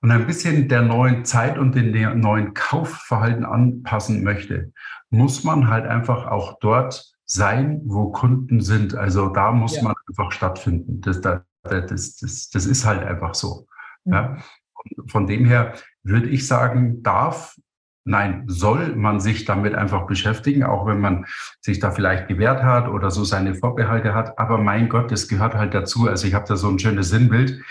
und 0.00 0.10
ein 0.10 0.26
bisschen 0.26 0.68
der 0.68 0.82
neuen 0.82 1.24
Zeit 1.24 1.56
und 1.56 1.76
den 1.76 2.18
neuen 2.18 2.52
Kaufverhalten 2.52 3.44
anpassen 3.44 4.24
möchte, 4.24 4.72
muss 5.10 5.44
man 5.44 5.68
halt 5.68 5.86
einfach 5.86 6.26
auch 6.26 6.58
dort 6.58 7.11
sein, 7.32 7.80
wo 7.86 8.12
Kunden 8.12 8.60
sind. 8.60 8.94
Also 8.94 9.30
da 9.30 9.52
muss 9.52 9.76
ja. 9.76 9.84
man 9.84 9.94
einfach 10.08 10.32
stattfinden. 10.32 11.00
Das, 11.00 11.20
das, 11.20 11.40
das, 11.62 12.50
das, 12.50 12.66
ist 12.66 12.84
halt 12.84 13.02
einfach 13.02 13.34
so. 13.34 13.66
Mhm. 14.04 14.12
Ja. 14.12 14.36
Von 15.08 15.26
dem 15.26 15.46
her 15.46 15.74
würde 16.02 16.28
ich 16.28 16.46
sagen, 16.46 17.02
darf, 17.02 17.56
nein, 18.04 18.44
soll 18.48 18.96
man 18.96 19.20
sich 19.20 19.46
damit 19.46 19.74
einfach 19.74 20.06
beschäftigen, 20.06 20.64
auch 20.64 20.86
wenn 20.86 21.00
man 21.00 21.24
sich 21.60 21.78
da 21.78 21.90
vielleicht 21.90 22.28
gewehrt 22.28 22.62
hat 22.62 22.88
oder 22.88 23.10
so 23.10 23.24
seine 23.24 23.54
Vorbehalte 23.54 24.14
hat. 24.14 24.38
Aber 24.38 24.58
mein 24.58 24.90
Gott, 24.90 25.10
das 25.10 25.26
gehört 25.26 25.54
halt 25.54 25.72
dazu. 25.72 26.08
Also 26.08 26.26
ich 26.26 26.34
habe 26.34 26.46
da 26.46 26.56
so 26.56 26.68
ein 26.68 26.78
schönes 26.78 27.08
Sinnbild. 27.08 27.62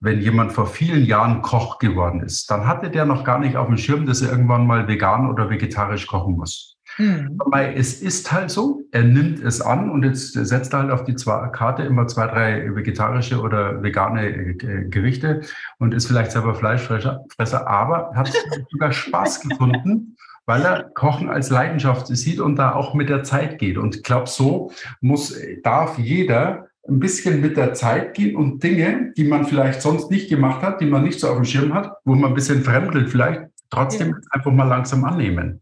Wenn 0.00 0.20
jemand 0.20 0.52
vor 0.52 0.68
vielen 0.68 1.04
Jahren 1.04 1.42
Koch 1.42 1.80
geworden 1.80 2.20
ist, 2.20 2.48
dann 2.52 2.68
hatte 2.68 2.88
der 2.88 3.04
noch 3.04 3.24
gar 3.24 3.40
nicht 3.40 3.56
auf 3.56 3.66
dem 3.66 3.78
Schirm, 3.78 4.06
dass 4.06 4.22
er 4.22 4.30
irgendwann 4.30 4.64
mal 4.64 4.86
vegan 4.86 5.28
oder 5.28 5.50
vegetarisch 5.50 6.06
kochen 6.06 6.36
muss. 6.36 6.77
Mhm. 6.98 7.36
Aber 7.38 7.76
es 7.76 8.02
ist 8.02 8.30
halt 8.32 8.50
so, 8.50 8.82
er 8.90 9.04
nimmt 9.04 9.42
es 9.42 9.60
an 9.60 9.90
und 9.90 10.04
jetzt 10.04 10.32
setzt 10.32 10.72
er 10.72 10.80
halt 10.80 10.90
auf 10.90 11.04
die 11.04 11.14
Karte 11.14 11.84
immer 11.84 12.06
zwei, 12.08 12.26
drei 12.26 12.74
vegetarische 12.74 13.40
oder 13.40 13.82
vegane 13.82 14.28
äh, 14.28 14.88
Gerichte 14.88 15.42
und 15.78 15.94
ist 15.94 16.06
vielleicht 16.06 16.32
selber 16.32 16.54
Fleischfresser, 16.54 17.24
aber 17.66 18.10
hat 18.14 18.32
sogar 18.70 18.92
Spaß 18.92 19.40
gefunden, 19.42 20.16
weil 20.46 20.62
er 20.62 20.84
Kochen 20.94 21.30
als 21.30 21.50
Leidenschaft 21.50 22.08
sieht 22.08 22.40
und 22.40 22.56
da 22.56 22.74
auch 22.74 22.94
mit 22.94 23.08
der 23.08 23.22
Zeit 23.22 23.58
geht. 23.58 23.78
Und 23.78 23.96
ich 23.96 24.02
glaube, 24.02 24.28
so 24.28 24.72
muss, 25.00 25.36
darf 25.62 25.98
jeder 25.98 26.68
ein 26.88 26.98
bisschen 26.98 27.40
mit 27.40 27.56
der 27.56 27.74
Zeit 27.74 28.14
gehen 28.14 28.34
und 28.34 28.62
Dinge, 28.62 29.12
die 29.16 29.24
man 29.24 29.44
vielleicht 29.44 29.82
sonst 29.82 30.10
nicht 30.10 30.28
gemacht 30.28 30.62
hat, 30.62 30.80
die 30.80 30.86
man 30.86 31.04
nicht 31.04 31.20
so 31.20 31.28
auf 31.28 31.36
dem 31.36 31.44
Schirm 31.44 31.74
hat, 31.74 31.92
wo 32.04 32.14
man 32.14 32.30
ein 32.30 32.34
bisschen 32.34 32.64
fremdelt 32.64 33.10
vielleicht, 33.10 33.42
trotzdem 33.70 34.08
ja. 34.08 34.16
einfach 34.30 34.50
mal 34.50 34.64
langsam 34.64 35.04
annehmen. 35.04 35.60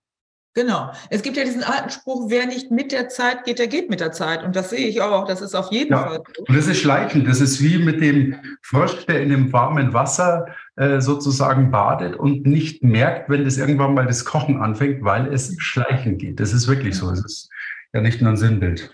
Genau. 0.57 0.91
Es 1.11 1.21
gibt 1.21 1.37
ja 1.37 1.45
diesen 1.45 1.63
alten 1.63 1.91
Spruch, 1.91 2.31
wer 2.31 2.47
nicht 2.47 2.71
mit 2.71 2.91
der 2.91 3.11
Zeit 3.11 3.45
geht, 3.45 3.59
der 3.59 3.67
geht 3.67 3.91
mit 3.91 4.01
der 4.01 4.13
Zeit. 4.13 4.43
Und 4.43 4.57
das 4.57 4.71
sehe 4.71 4.89
ich 4.89 5.03
auch. 5.03 5.29
Das 5.29 5.43
ist 5.43 5.55
auf 5.55 5.71
jeden 5.71 5.93
ja. 5.93 6.09
Fall. 6.09 6.23
Und 6.49 6.57
das 6.57 6.67
ist 6.67 6.79
schleichend. 6.79 7.29
Das 7.29 7.43
ist 7.43 7.63
wie 7.63 7.77
mit 7.77 8.01
dem 8.01 8.37
Frosch, 8.63 9.05
der 9.05 9.21
in 9.21 9.29
dem 9.29 9.53
warmen 9.53 9.93
Wasser 9.93 10.47
äh, 10.77 11.03
sozusagen 11.03 11.71
badet 11.71 12.17
und 12.17 12.47
nicht 12.47 12.83
merkt, 12.83 13.29
wenn 13.29 13.45
das 13.45 13.59
irgendwann 13.59 13.93
mal 13.93 14.07
das 14.07 14.25
Kochen 14.25 14.57
anfängt, 14.63 15.05
weil 15.05 15.31
es 15.31 15.55
schleichend 15.59 16.21
geht. 16.21 16.41
Das 16.41 16.55
ist 16.55 16.67
wirklich 16.69 16.97
so. 16.97 17.11
Es 17.11 17.23
ist 17.23 17.51
ja 17.93 18.01
nicht 18.01 18.23
nur 18.23 18.31
ein 18.31 18.39
Sinnbild. 18.39 18.91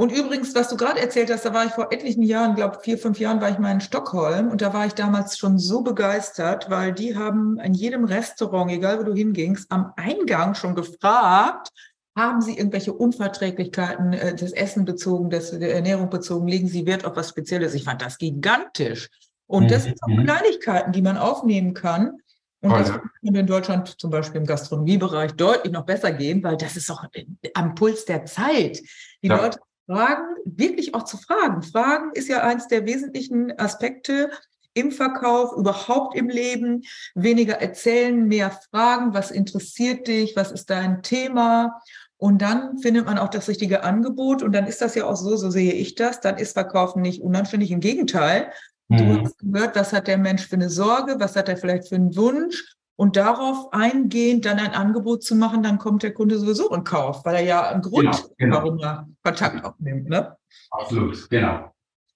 Und 0.00 0.12
übrigens, 0.12 0.54
was 0.54 0.70
du 0.70 0.78
gerade 0.78 0.98
erzählt 0.98 1.30
hast, 1.30 1.44
da 1.44 1.52
war 1.52 1.66
ich 1.66 1.72
vor 1.72 1.92
etlichen 1.92 2.22
Jahren, 2.22 2.54
glaube 2.54 2.78
vier, 2.80 2.96
fünf 2.96 3.20
Jahren 3.20 3.42
war 3.42 3.50
ich 3.50 3.58
mal 3.58 3.70
in 3.70 3.82
Stockholm 3.82 4.48
und 4.48 4.62
da 4.62 4.72
war 4.72 4.86
ich 4.86 4.94
damals 4.94 5.36
schon 5.36 5.58
so 5.58 5.82
begeistert, 5.82 6.70
weil 6.70 6.94
die 6.94 7.18
haben 7.18 7.58
in 7.58 7.74
jedem 7.74 8.04
Restaurant, 8.04 8.70
egal 8.70 8.98
wo 8.98 9.02
du 9.02 9.12
hingingst, 9.12 9.70
am 9.70 9.92
Eingang 9.98 10.54
schon 10.54 10.74
gefragt, 10.74 11.68
haben 12.16 12.40
Sie 12.40 12.56
irgendwelche 12.56 12.94
Unverträglichkeiten 12.94 14.14
äh, 14.14 14.34
des 14.34 14.52
Essen 14.52 14.86
bezogen, 14.86 15.28
des, 15.28 15.50
der 15.50 15.74
Ernährung 15.74 16.08
bezogen, 16.08 16.48
legen 16.48 16.66
Sie 16.66 16.86
Wert 16.86 17.04
auf 17.04 17.14
was 17.14 17.28
Spezielles? 17.28 17.74
Ich 17.74 17.84
fand 17.84 18.00
das 18.00 18.16
gigantisch. 18.16 19.10
Und 19.46 19.70
das 19.70 19.84
sind 19.84 20.02
auch 20.02 20.08
mhm. 20.08 20.24
Kleinigkeiten, 20.24 20.92
die 20.92 21.02
man 21.02 21.18
aufnehmen 21.18 21.74
kann. 21.74 22.22
Und 22.62 22.72
das 22.72 22.90
würde 23.20 23.40
in 23.40 23.46
Deutschland 23.46 24.00
zum 24.00 24.10
Beispiel 24.10 24.40
im 24.40 24.46
Gastronomiebereich 24.46 25.32
deutlich 25.32 25.74
noch 25.74 25.84
besser 25.84 26.12
gehen, 26.12 26.42
weil 26.42 26.56
das 26.56 26.76
ist 26.76 26.90
auch 26.90 27.04
am 27.52 27.74
Puls 27.74 28.06
der 28.06 28.24
Zeit. 28.24 28.80
Die 29.22 29.28
ja. 29.28 29.36
Leute 29.36 29.58
Fragen, 29.90 30.36
wirklich 30.44 30.94
auch 30.94 31.02
zu 31.02 31.16
fragen. 31.16 31.62
Fragen 31.62 32.12
ist 32.14 32.28
ja 32.28 32.42
eins 32.44 32.68
der 32.68 32.86
wesentlichen 32.86 33.58
Aspekte 33.58 34.30
im 34.72 34.92
Verkauf, 34.92 35.52
überhaupt 35.56 36.16
im 36.16 36.28
Leben. 36.28 36.82
Weniger 37.16 37.60
erzählen, 37.60 38.28
mehr 38.28 38.52
fragen, 38.70 39.14
was 39.14 39.32
interessiert 39.32 40.06
dich, 40.06 40.36
was 40.36 40.52
ist 40.52 40.70
dein 40.70 41.02
Thema? 41.02 41.80
Und 42.18 42.40
dann 42.40 42.78
findet 42.78 43.06
man 43.06 43.18
auch 43.18 43.30
das 43.30 43.48
richtige 43.48 43.82
Angebot. 43.82 44.44
Und 44.44 44.52
dann 44.52 44.68
ist 44.68 44.80
das 44.80 44.94
ja 44.94 45.06
auch 45.06 45.16
so, 45.16 45.34
so 45.34 45.50
sehe 45.50 45.72
ich 45.72 45.96
das, 45.96 46.20
dann 46.20 46.38
ist 46.38 46.52
Verkaufen 46.52 47.02
nicht 47.02 47.20
unanständig. 47.20 47.72
Im 47.72 47.80
Gegenteil, 47.80 48.52
mhm. 48.86 48.96
du 48.96 49.20
hast 49.22 49.38
gehört, 49.38 49.74
was 49.74 49.92
hat 49.92 50.06
der 50.06 50.18
Mensch 50.18 50.46
für 50.46 50.54
eine 50.54 50.70
Sorge, 50.70 51.16
was 51.18 51.34
hat 51.34 51.48
er 51.48 51.56
vielleicht 51.56 51.88
für 51.88 51.96
einen 51.96 52.14
Wunsch 52.14 52.76
und 53.00 53.16
darauf 53.16 53.72
eingehend 53.72 54.44
dann 54.44 54.58
ein 54.58 54.74
Angebot 54.74 55.22
zu 55.22 55.34
machen, 55.34 55.62
dann 55.62 55.78
kommt 55.78 56.02
der 56.02 56.12
Kunde 56.12 56.38
sowieso 56.38 56.68
in 56.74 56.84
Kauf, 56.84 57.24
weil 57.24 57.36
er 57.36 57.42
ja 57.42 57.70
einen 57.70 57.80
Grund, 57.80 58.12
genau, 58.12 58.28
genau. 58.36 58.56
warum 58.56 58.78
er 58.78 59.08
Kontakt 59.24 59.64
aufnimmt. 59.64 60.10
Ne? 60.10 60.36
Absolut, 60.70 61.30
genau. 61.30 61.72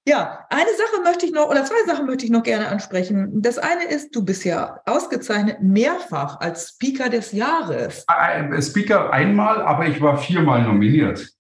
Ja, 0.07 0.45
eine 0.51 0.69
Sache 0.77 1.03
möchte 1.03 1.25
ich 1.25 1.33
noch, 1.33 1.49
oder 1.49 1.65
zwei 1.65 1.83
Sachen 1.87 2.05
möchte 2.05 2.27
ich 2.27 2.31
noch 2.31 2.43
gerne 2.43 2.69
ansprechen. 2.69 3.41
Das 3.41 3.57
eine 3.57 3.85
ist, 3.85 4.15
du 4.15 4.27
bist 4.27 4.45
ja 4.45 4.83
ausgezeichnet 4.85 5.63
mehrfach 5.63 6.39
als 6.41 6.75
Speaker 6.75 7.09
des 7.09 7.33
Jahres. 7.33 8.05
Speaker 8.61 9.11
einmal, 9.11 9.63
aber 9.63 9.87
ich 9.87 10.03
war 10.03 10.19
viermal 10.19 10.65
nominiert. 10.65 11.31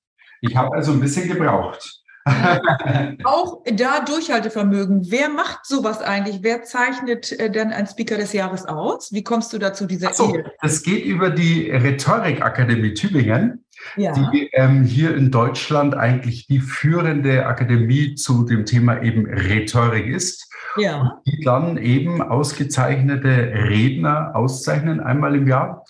Ich 0.40 0.56
habe 0.56 0.74
also 0.74 0.92
ein 0.92 1.00
bisschen 1.00 1.28
gebraucht. 1.28 2.02
auch 3.24 3.62
da 3.70 4.00
Durchhaltevermögen. 4.00 5.10
Wer 5.10 5.28
macht 5.28 5.66
sowas 5.66 6.00
eigentlich? 6.00 6.38
Wer 6.42 6.62
zeichnet 6.62 7.32
äh, 7.32 7.50
denn 7.50 7.70
ein 7.70 7.86
Speaker 7.86 8.16
des 8.16 8.32
Jahres 8.32 8.64
aus? 8.64 9.12
Wie 9.12 9.22
kommst 9.22 9.52
du 9.52 9.58
dazu, 9.58 9.86
dieser 9.86 10.14
so, 10.14 10.36
Das 10.62 10.82
geht 10.82 11.04
über 11.04 11.30
die 11.30 11.70
Rhetorikakademie 11.70 12.94
Tübingen. 12.94 13.64
ja. 13.96 14.12
die 14.30 14.48
ähm, 14.52 14.84
hier 14.84 15.14
in 15.14 15.30
Deutschland 15.30 15.94
eigentlich 15.94 16.46
die 16.46 16.60
führende 16.60 17.44
Akademie 17.44 18.14
zu 18.14 18.44
dem 18.44 18.64
Thema 18.64 19.02
eben 19.02 19.26
Rhetorik 19.26 20.06
ist. 20.06 20.50
Ja. 20.76 21.20
die 21.24 21.40
dann 21.44 21.76
eben 21.76 22.20
ausgezeichnete 22.20 23.28
Redner 23.68 24.34
auszeichnen 24.34 24.98
einmal 24.98 25.36
im 25.36 25.46
Jahr. 25.46 25.84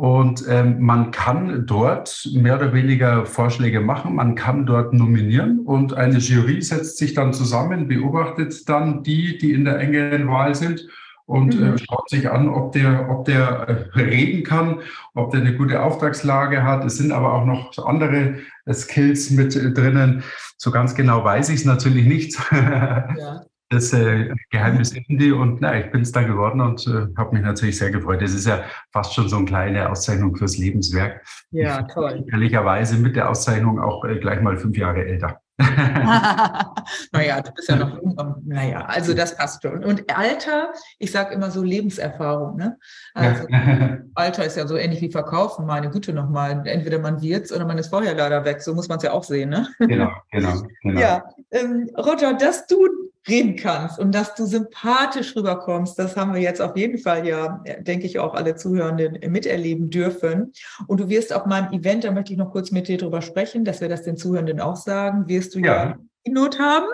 Und 0.00 0.46
ähm, 0.48 0.80
man 0.80 1.10
kann 1.10 1.66
dort 1.66 2.26
mehr 2.32 2.56
oder 2.56 2.72
weniger 2.72 3.26
Vorschläge 3.26 3.80
machen, 3.80 4.14
man 4.14 4.34
kann 4.34 4.64
dort 4.64 4.94
nominieren 4.94 5.60
und 5.60 5.92
eine 5.92 6.16
Jury 6.16 6.62
setzt 6.62 6.96
sich 6.96 7.12
dann 7.12 7.34
zusammen, 7.34 7.86
beobachtet 7.86 8.66
dann 8.66 9.02
die, 9.02 9.36
die 9.36 9.52
in 9.52 9.66
der 9.66 9.78
engeren 9.78 10.26
Wahl 10.26 10.54
sind 10.54 10.88
und 11.26 11.54
äh, 11.54 11.58
mhm. 11.58 11.74
äh, 11.74 11.78
schaut 11.78 12.08
sich 12.08 12.30
an, 12.30 12.48
ob 12.48 12.72
der, 12.72 13.10
ob 13.10 13.26
der 13.26 13.90
äh, 13.94 14.00
reden 14.00 14.42
kann, 14.42 14.80
ob 15.12 15.32
der 15.32 15.42
eine 15.42 15.54
gute 15.54 15.82
Auftragslage 15.82 16.62
hat. 16.62 16.82
Es 16.86 16.96
sind 16.96 17.12
aber 17.12 17.34
auch 17.34 17.44
noch 17.44 17.76
andere 17.84 18.36
äh, 18.64 18.72
Skills 18.72 19.28
mit 19.28 19.54
drinnen. 19.54 20.22
So 20.56 20.70
ganz 20.70 20.94
genau 20.94 21.24
weiß 21.24 21.50
ich 21.50 21.56
es 21.56 21.64
natürlich 21.66 22.06
nicht. 22.06 22.38
Ja 22.50 23.42
das 23.70 23.92
äh, 23.92 24.34
Geheimnis 24.50 24.92
Indie 24.92 25.30
und 25.30 25.60
na, 25.60 25.78
ich 25.78 25.90
bin 25.92 26.02
es 26.02 26.10
dann 26.10 26.26
geworden 26.26 26.60
und 26.60 26.86
äh, 26.88 27.06
habe 27.16 27.34
mich 27.34 27.42
natürlich 27.42 27.78
sehr 27.78 27.90
gefreut. 27.90 28.20
Das 28.20 28.34
ist 28.34 28.46
ja 28.46 28.64
fast 28.92 29.14
schon 29.14 29.28
so 29.28 29.36
eine 29.36 29.44
kleine 29.44 29.88
Auszeichnung 29.88 30.34
fürs 30.34 30.58
Lebenswerk. 30.58 31.24
Ja, 31.52 31.82
toll. 31.82 32.26
Ehrlicherweise 32.32 32.96
mit 32.98 33.14
der 33.14 33.30
Auszeichnung 33.30 33.80
auch 33.80 34.04
äh, 34.04 34.18
gleich 34.18 34.40
mal 34.40 34.56
fünf 34.56 34.76
Jahre 34.76 35.04
älter. 35.04 35.40
naja, 37.12 37.40
du 37.42 37.52
bist 37.52 37.68
ja 37.68 37.76
noch 37.76 38.00
Naja, 38.44 38.86
also 38.86 39.14
das 39.14 39.36
passt 39.36 39.62
schon. 39.62 39.84
Und 39.84 40.04
Alter, 40.16 40.72
ich 40.98 41.12
sage 41.12 41.32
immer 41.32 41.52
so 41.52 41.62
Lebenserfahrung. 41.62 42.56
Ne? 42.56 42.76
Also 43.14 43.46
Alter 44.14 44.46
ist 44.46 44.56
ja 44.56 44.66
so 44.66 44.76
ähnlich 44.76 45.00
wie 45.00 45.12
Verkaufen, 45.12 45.64
meine 45.66 45.90
Güte 45.90 46.12
nochmal. 46.12 46.62
Entweder 46.66 46.98
man 46.98 47.22
wird's 47.22 47.52
oder 47.52 47.66
man 47.66 47.78
ist 47.78 47.88
vorher 47.88 48.16
leider 48.16 48.44
weg. 48.44 48.62
So 48.62 48.74
muss 48.74 48.88
man 48.88 48.98
es 48.98 49.04
ja 49.04 49.12
auch 49.12 49.24
sehen. 49.24 49.50
Ne? 49.50 49.68
Genau, 49.78 50.10
genau, 50.32 50.62
genau. 50.82 51.00
Ja, 51.00 51.22
ähm, 51.52 51.88
Roger, 51.96 52.34
dass 52.34 52.66
du 52.66 52.88
reden 53.28 53.56
kannst 53.56 53.98
und 53.98 54.14
dass 54.14 54.34
du 54.34 54.46
sympathisch 54.46 55.36
rüberkommst. 55.36 55.98
Das 55.98 56.16
haben 56.16 56.34
wir 56.34 56.40
jetzt 56.40 56.60
auf 56.60 56.76
jeden 56.76 56.98
Fall 56.98 57.26
ja, 57.26 57.62
denke 57.80 58.06
ich, 58.06 58.18
auch 58.18 58.34
alle 58.34 58.56
Zuhörenden 58.56 59.18
miterleben 59.30 59.90
dürfen. 59.90 60.52
Und 60.86 61.00
du 61.00 61.08
wirst 61.08 61.32
auf 61.32 61.46
meinem 61.46 61.72
Event, 61.72 62.04
da 62.04 62.12
möchte 62.12 62.32
ich 62.32 62.38
noch 62.38 62.50
kurz 62.50 62.70
mit 62.70 62.88
dir 62.88 62.98
drüber 62.98 63.22
sprechen, 63.22 63.64
dass 63.64 63.80
wir 63.80 63.88
das 63.88 64.02
den 64.02 64.16
Zuhörenden 64.16 64.60
auch 64.60 64.76
sagen, 64.76 65.28
wirst 65.28 65.54
du 65.54 65.58
ja, 65.60 65.64
ja 65.64 65.98
Keynote 66.24 66.58
haben 66.58 66.88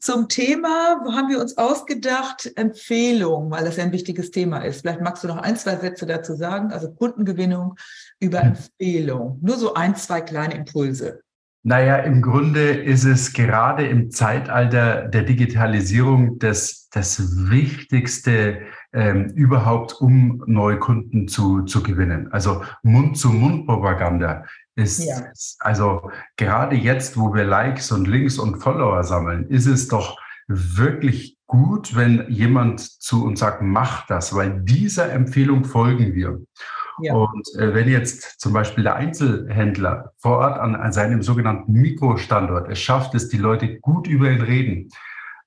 zum 0.00 0.28
Thema, 0.28 1.00
wo 1.04 1.12
haben 1.12 1.28
wir 1.28 1.40
uns 1.40 1.56
ausgedacht, 1.56 2.50
Empfehlung, 2.56 3.50
weil 3.50 3.64
das 3.64 3.76
ja 3.76 3.84
ein 3.84 3.92
wichtiges 3.92 4.30
Thema 4.30 4.58
ist. 4.58 4.82
Vielleicht 4.82 5.00
magst 5.00 5.24
du 5.24 5.28
noch 5.28 5.38
ein, 5.38 5.56
zwei 5.56 5.76
Sätze 5.76 6.06
dazu 6.06 6.34
sagen, 6.34 6.70
also 6.70 6.90
Kundengewinnung 6.92 7.76
über 8.20 8.40
hm. 8.40 8.48
Empfehlung. 8.48 9.38
Nur 9.42 9.56
so 9.56 9.74
ein, 9.74 9.96
zwei 9.96 10.20
kleine 10.20 10.54
Impulse. 10.54 11.22
Naja, 11.68 11.96
im 11.96 12.22
Grunde 12.22 12.70
ist 12.70 13.04
es 13.04 13.34
gerade 13.34 13.86
im 13.86 14.10
Zeitalter 14.10 15.06
der 15.06 15.22
Digitalisierung 15.22 16.38
das, 16.38 16.88
das 16.90 17.50
Wichtigste 17.50 18.62
ähm, 18.94 19.26
überhaupt, 19.34 19.92
um 20.00 20.42
neue 20.46 20.78
Kunden 20.78 21.28
zu, 21.28 21.64
zu 21.64 21.82
gewinnen. 21.82 22.32
Also 22.32 22.62
Mund-zu-Mund-Propaganda 22.84 24.46
ist, 24.76 25.04
ja. 25.04 25.30
also 25.58 26.10
gerade 26.38 26.74
jetzt, 26.74 27.18
wo 27.18 27.34
wir 27.34 27.44
Likes 27.44 27.92
und 27.92 28.08
Links 28.08 28.38
und 28.38 28.56
Follower 28.62 29.04
sammeln, 29.04 29.46
ist 29.48 29.66
es 29.66 29.88
doch 29.88 30.18
wirklich 30.46 31.36
gut, 31.46 31.94
wenn 31.94 32.30
jemand 32.30 32.80
zu 32.80 33.26
uns 33.26 33.40
sagt, 33.40 33.60
mach 33.60 34.06
das, 34.06 34.34
weil 34.34 34.58
dieser 34.62 35.12
Empfehlung 35.12 35.66
folgen 35.66 36.14
wir. 36.14 36.40
Ja. 37.00 37.14
Und 37.14 37.48
äh, 37.56 37.74
wenn 37.74 37.88
jetzt 37.88 38.40
zum 38.40 38.52
Beispiel 38.52 38.84
der 38.84 38.96
Einzelhändler 38.96 40.12
vor 40.18 40.38
Ort 40.38 40.58
an, 40.58 40.74
an 40.74 40.92
seinem 40.92 41.22
sogenannten 41.22 41.72
Mikrostandort 41.72 42.70
es 42.70 42.78
schafft, 42.78 43.14
dass 43.14 43.28
die 43.28 43.38
Leute 43.38 43.78
gut 43.80 44.06
über 44.06 44.30
ihn 44.30 44.42
reden, 44.42 44.88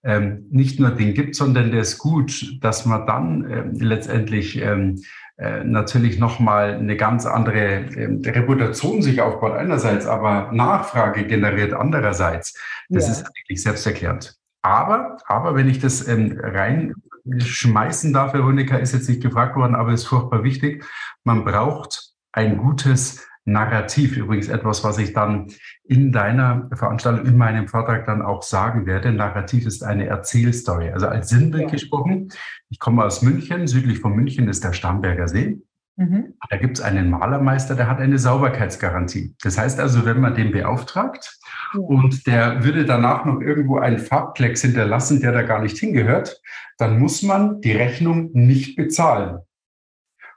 ähm, 0.03 0.47
nicht 0.49 0.79
nur 0.79 0.91
den 0.91 1.13
gibt, 1.13 1.35
sondern 1.35 1.71
der 1.71 1.81
ist 1.81 1.97
gut, 1.97 2.57
dass 2.61 2.85
man 2.85 3.05
dann 3.05 3.51
ähm, 3.51 3.73
letztendlich 3.79 4.59
ähm, 4.59 5.01
äh, 5.37 5.63
natürlich 5.63 6.17
nochmal 6.17 6.73
eine 6.73 6.97
ganz 6.97 7.25
andere 7.25 7.85
ähm, 7.95 8.21
Reputation 8.25 9.01
sich 9.01 9.21
aufbaut 9.21 9.53
einerseits, 9.53 10.07
aber 10.07 10.51
Nachfrage 10.51 11.25
generiert 11.25 11.73
andererseits. 11.73 12.57
Das 12.89 13.05
ja. 13.05 13.11
ist 13.11 13.25
eigentlich 13.25 13.61
selbsterklärend. 13.61 14.40
Aber, 14.61 15.17
aber 15.25 15.55
wenn 15.55 15.69
ich 15.69 15.79
das 15.79 16.07
ähm, 16.07 16.39
rein 16.41 16.93
schmeißen 17.37 18.13
darf, 18.13 18.33
Veronika, 18.33 18.77
ist 18.77 18.93
jetzt 18.93 19.09
nicht 19.09 19.21
gefragt 19.21 19.55
worden, 19.55 19.75
aber 19.75 19.93
ist 19.93 20.07
furchtbar 20.07 20.43
wichtig. 20.43 20.85
Man 21.23 21.43
braucht 21.43 22.11
ein 22.31 22.57
gutes 22.57 23.27
Narrativ. 23.45 24.17
Übrigens 24.17 24.47
etwas, 24.47 24.83
was 24.83 24.97
ich 24.97 25.13
dann 25.13 25.47
in 25.83 26.11
deiner 26.11 26.69
Veranstaltung, 26.73 27.25
in 27.25 27.37
meinem 27.37 27.67
Vortrag 27.67 28.05
dann 28.05 28.21
auch 28.21 28.43
sagen 28.43 28.85
werde. 28.85 29.11
Narrativ 29.11 29.65
ist 29.65 29.83
eine 29.83 30.05
Erzählstory. 30.05 30.91
Also 30.91 31.07
als 31.07 31.29
Sinnbild 31.29 31.63
ja. 31.63 31.69
gesprochen. 31.69 32.29
Ich 32.69 32.79
komme 32.79 33.03
aus 33.03 33.21
München. 33.21 33.67
Südlich 33.67 33.99
von 33.99 34.13
München 34.13 34.47
ist 34.47 34.63
der 34.63 34.73
Starnberger 34.73 35.27
See. 35.27 35.59
Mhm. 36.01 36.33
Da 36.49 36.57
gibt 36.57 36.79
es 36.79 36.83
einen 36.83 37.11
Malermeister, 37.11 37.75
der 37.75 37.87
hat 37.87 37.99
eine 37.99 38.17
Sauberkeitsgarantie. 38.17 39.35
Das 39.43 39.59
heißt 39.59 39.79
also, 39.79 40.03
wenn 40.03 40.19
man 40.19 40.33
den 40.33 40.51
beauftragt 40.51 41.37
ja. 41.73 41.79
und 41.79 42.25
der 42.25 42.63
würde 42.63 42.85
danach 42.85 43.23
noch 43.25 43.39
irgendwo 43.39 43.77
einen 43.77 43.99
Farbklecks 43.99 44.61
hinterlassen, 44.61 45.21
der 45.21 45.31
da 45.31 45.43
gar 45.43 45.61
nicht 45.61 45.77
hingehört, 45.77 46.41
dann 46.79 46.99
muss 46.99 47.21
man 47.21 47.61
die 47.61 47.73
Rechnung 47.73 48.31
nicht 48.33 48.75
bezahlen. 48.75 49.41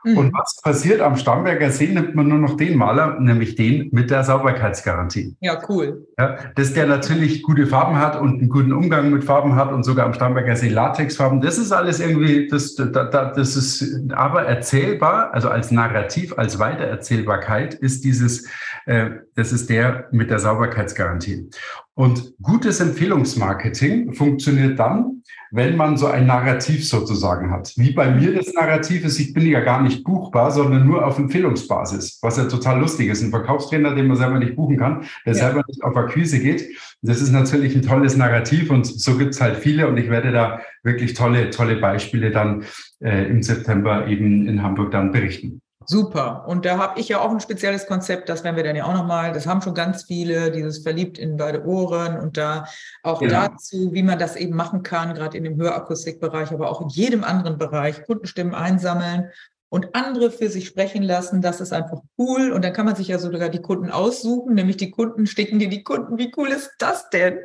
Mhm. 0.04 0.18
Und 0.18 0.34
was 0.34 0.60
passiert 0.62 1.00
am 1.00 1.16
Starnberger 1.16 1.70
See? 1.70 1.88
Nimmt 1.88 2.14
man 2.14 2.28
nur 2.28 2.38
noch 2.38 2.56
den 2.56 2.76
Maler, 2.76 3.18
nämlich 3.18 3.54
den 3.54 3.88
mit 3.90 4.10
der 4.10 4.22
Sauberkeitsgarantie. 4.22 5.34
Ja, 5.40 5.60
cool. 5.68 6.06
Ja, 6.18 6.36
dass 6.54 6.74
der 6.74 6.86
natürlich 6.86 7.42
gute 7.42 7.66
Farben 7.66 7.98
hat 7.98 8.20
und 8.20 8.38
einen 8.38 8.48
guten 8.48 8.72
Umgang 8.72 9.10
mit 9.10 9.24
Farben 9.24 9.56
hat 9.56 9.72
und 9.72 9.82
sogar 9.82 10.06
am 10.06 10.12
Starnberger 10.12 10.56
See 10.56 10.68
Latexfarben. 10.68 11.40
Das 11.40 11.56
ist 11.56 11.72
alles 11.72 12.00
irgendwie, 12.00 12.48
das, 12.48 12.74
das 12.74 13.56
ist 13.56 14.12
aber 14.12 14.42
erzählbar, 14.42 15.32
also 15.32 15.48
als 15.48 15.70
Narrativ, 15.70 16.36
als 16.36 16.58
Weitererzählbarkeit 16.58 17.74
ist 17.74 18.04
dieses, 18.04 18.46
äh, 18.86 19.10
das 19.34 19.52
ist 19.52 19.70
der 19.70 20.08
mit 20.10 20.30
der 20.30 20.38
Sauberkeitsgarantie. 20.38 21.48
Und 21.96 22.34
gutes 22.42 22.80
Empfehlungsmarketing 22.80 24.14
funktioniert 24.14 24.80
dann, 24.80 25.22
wenn 25.52 25.76
man 25.76 25.96
so 25.96 26.06
ein 26.06 26.26
Narrativ 26.26 26.88
sozusagen 26.88 27.52
hat. 27.52 27.72
Wie 27.76 27.92
bei 27.92 28.10
mir 28.10 28.34
das 28.34 28.52
Narrativ 28.52 29.04
ist, 29.04 29.20
ich 29.20 29.32
bin 29.32 29.46
ja 29.46 29.60
gar 29.60 29.80
nicht 29.80 30.02
buchbar, 30.02 30.50
sondern 30.50 30.84
nur 30.84 31.06
auf 31.06 31.18
Empfehlungsbasis, 31.18 32.18
was 32.20 32.36
ja 32.36 32.46
total 32.46 32.80
lustig 32.80 33.08
ist. 33.08 33.22
Ein 33.22 33.30
Verkaufstrainer, 33.30 33.94
den 33.94 34.08
man 34.08 34.16
selber 34.16 34.40
nicht 34.40 34.56
buchen 34.56 34.76
kann, 34.76 35.04
der 35.24 35.34
ja. 35.34 35.44
selber 35.44 35.62
nicht 35.68 35.84
auf 35.84 35.96
Akquise 35.96 36.40
geht. 36.40 36.68
Das 37.02 37.20
ist 37.22 37.30
natürlich 37.30 37.76
ein 37.76 37.82
tolles 37.82 38.16
Narrativ 38.16 38.70
und 38.70 38.84
so 38.86 39.16
gibt 39.16 39.34
es 39.34 39.40
halt 39.40 39.58
viele 39.58 39.86
und 39.86 39.96
ich 39.96 40.10
werde 40.10 40.32
da 40.32 40.60
wirklich 40.82 41.14
tolle, 41.14 41.50
tolle 41.50 41.76
Beispiele 41.76 42.32
dann 42.32 42.64
äh, 42.98 43.28
im 43.28 43.40
September 43.40 44.08
eben 44.08 44.48
in 44.48 44.64
Hamburg 44.64 44.90
dann 44.90 45.12
berichten. 45.12 45.60
Super. 45.86 46.44
Und 46.46 46.64
da 46.64 46.78
habe 46.78 46.98
ich 47.00 47.08
ja 47.08 47.20
auch 47.20 47.30
ein 47.30 47.40
spezielles 47.40 47.86
Konzept, 47.86 48.28
das 48.28 48.44
werden 48.44 48.56
wir 48.56 48.64
dann 48.64 48.76
ja 48.76 48.84
auch 48.84 48.94
nochmal, 48.94 49.32
das 49.32 49.46
haben 49.46 49.62
schon 49.62 49.74
ganz 49.74 50.04
viele, 50.04 50.50
dieses 50.50 50.78
verliebt 50.78 51.18
in 51.18 51.36
beide 51.36 51.64
Ohren 51.64 52.18
und 52.18 52.36
da 52.36 52.66
auch 53.02 53.20
genau. 53.20 53.48
dazu, 53.48 53.92
wie 53.92 54.02
man 54.02 54.18
das 54.18 54.36
eben 54.36 54.56
machen 54.56 54.82
kann, 54.82 55.14
gerade 55.14 55.36
in 55.36 55.44
dem 55.44 55.56
Hörakustikbereich, 55.56 56.52
aber 56.52 56.70
auch 56.70 56.80
in 56.80 56.88
jedem 56.88 57.24
anderen 57.24 57.58
Bereich, 57.58 58.04
Kundenstimmen 58.04 58.54
einsammeln 58.54 59.30
und 59.68 59.94
andere 59.96 60.30
für 60.30 60.48
sich 60.48 60.66
sprechen 60.66 61.02
lassen. 61.02 61.42
Das 61.42 61.60
ist 61.60 61.72
einfach 61.72 61.98
cool. 62.16 62.52
Und 62.52 62.64
dann 62.64 62.72
kann 62.72 62.86
man 62.86 62.94
sich 62.94 63.08
ja 63.08 63.18
sogar 63.18 63.48
die 63.48 63.60
Kunden 63.60 63.90
aussuchen, 63.90 64.54
nämlich 64.54 64.76
die 64.76 64.92
Kunden 64.92 65.26
sticken 65.26 65.58
dir 65.58 65.68
die 65.68 65.82
Kunden. 65.82 66.16
Wie 66.16 66.32
cool 66.36 66.48
ist 66.48 66.70
das 66.78 67.10
denn? 67.10 67.40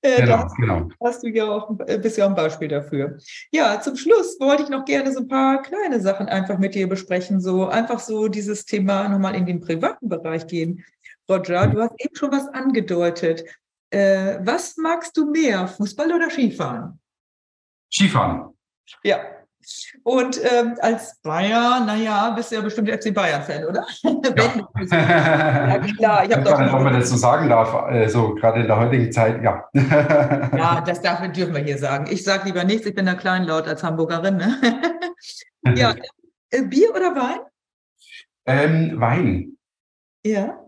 Äh, 0.00 0.22
genau, 0.22 0.36
da 0.36 0.48
genau. 0.56 0.88
hast 1.02 1.22
du 1.22 1.28
ja 1.28 1.44
auch 1.50 1.70
ein 1.70 2.00
bisschen 2.00 2.28
ein 2.28 2.34
Beispiel 2.34 2.68
dafür. 2.68 3.18
Ja, 3.50 3.80
zum 3.80 3.96
Schluss 3.96 4.38
wollte 4.38 4.62
ich 4.62 4.68
noch 4.68 4.84
gerne 4.84 5.12
so 5.12 5.20
ein 5.20 5.28
paar 5.28 5.62
kleine 5.62 6.00
Sachen 6.00 6.28
einfach 6.28 6.58
mit 6.58 6.74
dir 6.74 6.88
besprechen. 6.88 7.40
So 7.40 7.66
einfach 7.66 7.98
so 7.98 8.28
dieses 8.28 8.64
Thema 8.64 9.08
nochmal 9.08 9.34
in 9.34 9.46
den 9.46 9.60
privaten 9.60 10.08
Bereich 10.08 10.46
gehen. 10.46 10.84
Roger, 11.28 11.66
du 11.66 11.80
hast 11.80 11.94
eben 11.98 12.14
schon 12.14 12.30
was 12.30 12.46
angedeutet. 12.48 13.44
Äh, 13.90 14.38
was 14.42 14.76
magst 14.76 15.16
du 15.16 15.30
mehr, 15.30 15.66
Fußball 15.66 16.12
oder 16.12 16.30
Skifahren? 16.30 17.00
Skifahren. 17.90 18.54
Ja, 19.02 19.18
und 20.02 20.40
ähm, 20.42 20.76
als 20.80 21.20
Bayern, 21.22 21.86
naja, 21.86 22.30
bist 22.30 22.50
du 22.50 22.56
ja 22.56 22.60
bestimmt 22.60 22.90
FC 22.90 23.12
Bayern-Fan, 23.12 23.64
oder? 23.64 23.86
Ja. 24.90 25.76
ja, 25.76 25.78
klar. 25.78 26.24
Ich 26.24 26.34
habe 26.34 26.44
Wenn 26.44 26.84
man 26.84 26.92
das 26.94 27.10
so 27.10 27.16
sagen 27.16 27.48
darf, 27.48 27.90
äh, 27.90 28.08
so 28.08 28.34
gerade 28.34 28.60
in 28.60 28.66
der 28.66 28.78
heutigen 28.78 29.12
Zeit, 29.12 29.42
ja. 29.42 29.64
ja, 29.72 30.80
das 30.80 31.00
darf, 31.00 31.20
dürfen 31.32 31.54
wir 31.54 31.62
hier 31.62 31.78
sagen. 31.78 32.06
Ich 32.10 32.24
sage 32.24 32.46
lieber 32.46 32.64
nichts, 32.64 32.86
ich 32.86 32.94
bin 32.94 33.06
da 33.06 33.14
kleinlaut 33.14 33.66
als 33.66 33.82
Hamburgerin. 33.82 34.36
Ne? 34.36 34.56
ja, 35.74 35.94
äh, 36.50 36.62
Bier 36.62 36.90
oder 36.90 37.14
Wein? 37.14 37.38
Ähm, 38.46 39.00
Wein. 39.00 39.56
Ja. 40.24 40.58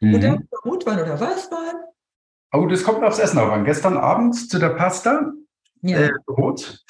Mhm. 0.00 0.14
Oder 0.14 0.38
Rotwein 0.64 1.00
oder 1.00 1.20
Weißwein? 1.20 1.74
Oh, 2.52 2.66
das 2.66 2.84
kommt 2.84 3.02
aufs 3.02 3.18
Essen 3.18 3.38
auf 3.38 3.50
an. 3.50 3.64
Gestern 3.64 3.96
Abend 3.96 4.48
zu 4.50 4.58
der 4.58 4.70
Pasta 4.70 5.32
ja. 5.82 5.98
äh, 5.98 6.10
rot 6.28 6.84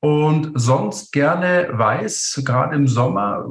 und 0.00 0.52
sonst 0.54 1.12
gerne 1.12 1.68
weiß, 1.72 2.42
gerade 2.44 2.76
im 2.76 2.86
Sommer, 2.86 3.46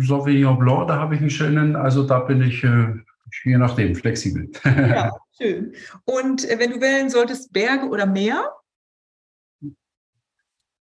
Sauvignon 0.00 0.58
Blanc, 0.58 0.88
da 0.88 0.98
habe 0.98 1.14
ich 1.14 1.20
einen 1.20 1.30
schönen, 1.30 1.76
also 1.76 2.04
da 2.04 2.20
bin 2.20 2.42
ich, 2.42 2.62
äh, 2.64 2.94
Je 3.42 3.58
nachdem, 3.58 3.94
flexibel. 3.94 4.50
Ja, 4.64 5.10
schön. 5.36 5.74
Und 6.04 6.48
äh, 6.48 6.58
wenn 6.58 6.70
du 6.70 6.80
wählen 6.80 7.10
solltest, 7.10 7.52
Berge 7.52 7.86
oder 7.88 8.06
Meer? 8.06 8.52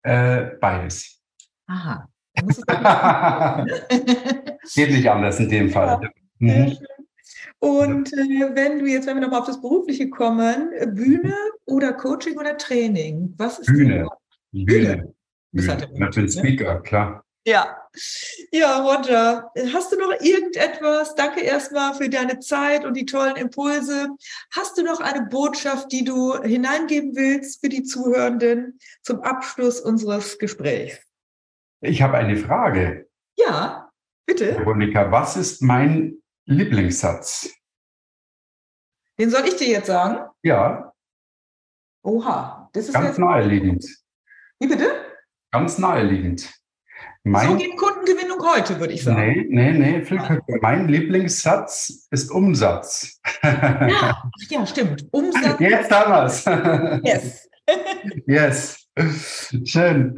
Äh, 0.04 0.52
beides. 0.62 1.22
Aha. 1.68 2.08
Geht 4.74 4.92
nicht 4.92 5.10
anders 5.10 5.39
in 5.39 5.50
dem 5.50 5.70
Fall. 5.70 6.00
Ja, 6.39 6.65
mhm. 6.65 6.78
Und 7.60 8.13
äh, 8.13 8.56
wenn 8.56 8.80
du 8.80 8.86
jetzt, 8.86 9.06
wenn 9.08 9.18
wir 9.18 9.22
nochmal 9.22 9.42
auf 9.42 9.48
das 9.48 9.60
Berufliche 9.60 10.10
kommen, 10.10 10.70
Bühne 10.96 11.36
oder 11.65 11.92
Coaching 11.92 12.38
oder 12.38 12.58
Training? 12.58 13.34
Was 13.38 13.60
ist 13.60 13.68
Bühne. 13.68 14.08
Bühne. 14.52 15.14
Bühne. 15.52 15.88
Bühne. 15.88 16.10
Bin 16.10 16.30
Speaker, 16.30 16.82
klar. 16.82 17.24
Ja. 17.46 17.78
Ja, 18.52 18.82
Roger, 18.82 19.52
hast 19.74 19.92
du 19.92 19.98
noch 19.98 20.12
irgendetwas? 20.22 21.16
Danke 21.16 21.42
erstmal 21.42 21.96
für 21.96 22.10
deine 22.10 22.40
Zeit 22.40 22.86
und 22.86 22.96
die 22.96 23.06
tollen 23.06 23.36
Impulse. 23.38 24.10
Hast 24.52 24.78
du 24.78 24.84
noch 24.84 25.00
eine 25.00 25.26
Botschaft, 25.26 25.92
die 25.92 26.04
du 26.04 26.40
hineingeben 26.44 27.16
willst 27.16 27.62
für 27.62 27.70
die 27.70 27.84
Zuhörenden 27.84 28.80
zum 29.02 29.22
Abschluss 29.22 29.80
unseres 29.80 30.38
Gesprächs? 30.38 31.00
Ich 31.82 32.02
habe 32.02 32.18
eine 32.18 32.38
Frage. 32.38 33.10
Ja, 33.38 33.90
bitte. 34.28 34.58
Veronika, 34.58 35.12
was 35.12 35.38
ist 35.38 35.62
mein 35.64 36.22
Lieblingssatz? 36.46 37.50
Den 39.18 39.30
soll 39.30 39.48
ich 39.48 39.56
dir 39.56 39.70
jetzt 39.70 39.88
sagen? 39.88 40.30
Ja. 40.44 40.94
Oha, 42.04 42.70
das 42.74 42.88
ist 42.90 42.94
ganz 42.94 43.18
naheliegend. 43.18 43.86
Wie 44.60 44.67
bitte? 44.67 44.91
Ganz 45.52 45.78
naheliegend. 45.78 46.52
Mein, 47.24 47.50
so 47.50 47.56
geht 47.56 47.76
Kundengewinnung 47.78 48.39
heute, 48.54 48.80
würde 48.80 48.93
ich 48.93 49.04
sagen. 49.04 49.48
Nee, 49.50 49.72
nee, 49.72 50.02
nee. 50.02 50.58
Mein 50.62 50.88
Lieblingssatz 50.88 52.08
ist 52.12 52.32
Umsatz. 52.32 53.19
Ja, 53.43 54.24
ja 54.50 54.65
stimmt. 54.65 55.06
Umsatz. 55.12 55.60
Jetzt 55.60 55.91
haben 55.91 56.12
wir 56.12 56.24
es. 56.24 56.45
Yes. 57.04 57.50
yes. 58.28 58.88
Schön. 59.65 60.15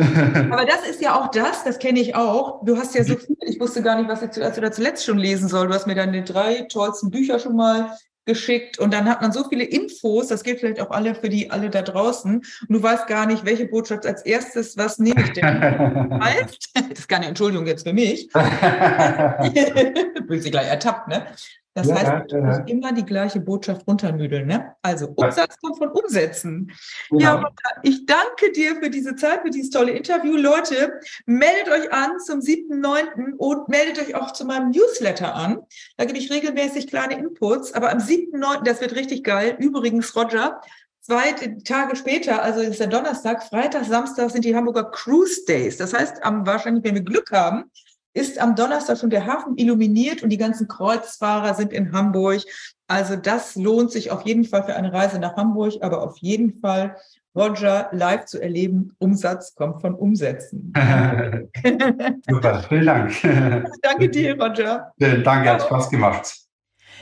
Aber 0.52 0.66
das 0.66 0.88
ist 0.88 1.02
ja 1.02 1.20
auch 1.20 1.30
das, 1.30 1.64
das 1.64 1.80
kenne 1.80 2.00
ich 2.00 2.16
auch. 2.16 2.64
Du 2.66 2.78
hast 2.78 2.96
ja 2.96 3.04
so 3.04 3.16
viel, 3.16 3.36
ich 3.42 3.60
wusste 3.60 3.84
gar 3.84 3.98
nicht, 3.98 4.10
was 4.10 4.22
ich 4.22 4.32
zuerst 4.32 4.58
oder 4.58 4.72
zuletzt 4.72 5.06
schon 5.06 5.18
lesen 5.18 5.48
soll. 5.48 5.68
Du 5.68 5.74
hast 5.74 5.88
mir 5.88 5.96
deine 5.96 6.24
drei 6.24 6.66
tollsten 6.72 7.12
Bücher 7.12 7.40
schon 7.40 7.56
mal 7.56 7.96
geschickt 8.26 8.78
und 8.80 8.94
dann 8.94 9.10
hat 9.10 9.22
man 9.22 9.32
so 9.32 9.48
viele 9.48 9.64
Infos, 9.64 10.28
das 10.28 10.44
gilt 10.44 10.60
vielleicht 10.60 10.80
auch 10.80 10.92
alle 10.92 11.16
für 11.16 11.30
die 11.30 11.50
alle 11.50 11.70
da 11.70 11.82
draußen 11.82 12.36
und 12.36 12.70
du 12.70 12.82
weißt 12.82 13.08
gar 13.08 13.26
nicht, 13.26 13.46
welche 13.46 13.66
Botschaft 13.66 14.06
als 14.06 14.22
erstes, 14.24 14.78
was 14.78 15.00
nehme 15.00 15.22
ich 15.22 15.32
denn? 15.34 15.62
das 16.74 17.00
ist 17.00 17.10
keine 17.10 17.28
Entschuldigung 17.28 17.66
jetzt 17.68 17.88
für 17.88 17.94
mich. 17.94 18.30
bist 20.28 20.44
sie 20.44 20.52
gleich 20.52 20.68
ertappt, 20.68 21.08
ne? 21.08 21.28
Das 21.74 21.88
ja, 21.88 21.96
heißt, 21.96 22.32
ja, 22.32 22.40
ja. 22.40 22.58
immer 22.66 22.92
die 22.92 23.06
gleiche 23.06 23.40
Botschaft 23.40 23.88
runtermüdeln. 23.88 24.46
Ne? 24.46 24.76
Also 24.82 25.08
Umsatz 25.16 25.58
kommt 25.62 25.78
von 25.78 25.90
Umsetzen. 25.90 26.72
Genau. 27.10 27.22
Ja, 27.22 27.52
ich 27.82 28.06
danke 28.06 28.52
dir 28.54 28.76
für 28.76 28.90
diese 28.90 29.16
Zeit, 29.16 29.42
für 29.42 29.50
dieses 29.50 29.70
tolle 29.70 29.92
Interview. 29.92 30.36
Leute, 30.36 31.00
meldet 31.26 31.70
euch 31.70 31.94
an 31.94 32.20
zum 32.20 32.40
7.9. 32.40 33.36
und 33.38 33.70
meldet 33.70 34.00
euch 34.00 34.16
auch 34.16 34.32
zu 34.34 34.46
meinem 34.46 34.72
Newsletter 34.72 35.34
an. 35.34 35.60
Da 35.96 36.04
gebe 36.04 36.18
ich 36.18 36.30
regelmäßig 36.30 36.88
kleine 36.88 37.18
Inputs. 37.18 37.74
Aber 37.74 37.90
am 37.90 38.00
7.9., 38.00 38.64
das 38.64 38.82
wird 38.82 38.96
richtig 38.96 39.24
geil. 39.24 39.56
Übrigens, 39.58 40.14
Roger, 40.14 40.60
zwei 41.00 41.32
Tage 41.64 41.96
später, 41.96 42.42
also 42.44 42.60
ist 42.60 42.82
der 42.82 42.88
Donnerstag, 42.88 43.44
Freitag, 43.44 43.86
Samstag 43.86 44.30
sind 44.32 44.44
die 44.44 44.56
Hamburger 44.56 44.92
Cruise 44.92 45.46
Days. 45.46 45.78
Das 45.78 45.94
heißt, 45.94 46.22
am, 46.24 46.46
wahrscheinlich, 46.46 46.84
wenn 46.84 46.96
wir 46.96 47.02
Glück 47.02 47.32
haben, 47.32 47.72
ist 48.14 48.40
am 48.40 48.56
Donnerstag 48.56 48.98
schon 48.98 49.10
der 49.10 49.26
Hafen 49.26 49.58
illuminiert 49.58 50.22
und 50.24 50.30
die 50.30 50.38
ganzen 50.38 50.68
Kreuzfahrer 50.68 51.54
sind 51.54 51.72
in 51.72 51.94
Hamburg. 51.94 52.42
Also 52.88 53.16
das 53.16 53.56
lohnt 53.56 53.92
sich 53.92 54.12
auf 54.12 54.26
jeden 54.26 54.44
Fall 54.44 54.64
für 54.64 54.76
eine 54.76 54.92
Reise 54.92 55.20
nach 55.20 55.38
Hamburg, 55.38 55.76
aber 55.82 56.04
auf 56.04 56.18
jeden 56.18 56.60
Fall 56.60 56.98
Roger 57.36 57.90
live 57.94 58.26
zu 58.26 58.42
erleben. 58.42 58.94
Umsatz 59.00 59.56
kommt 59.56 59.82
von 59.82 59.96
Umsätzen. 59.96 60.74
Super, 62.30 62.64
vielen 62.68 62.86
Dank. 62.86 63.14
Danke 63.82 64.10
dir, 64.10 64.38
Roger. 64.40 64.92
Danke, 64.98 65.50
hat 65.50 65.62
Spaß 65.62 65.90
gemacht. 65.90 66.36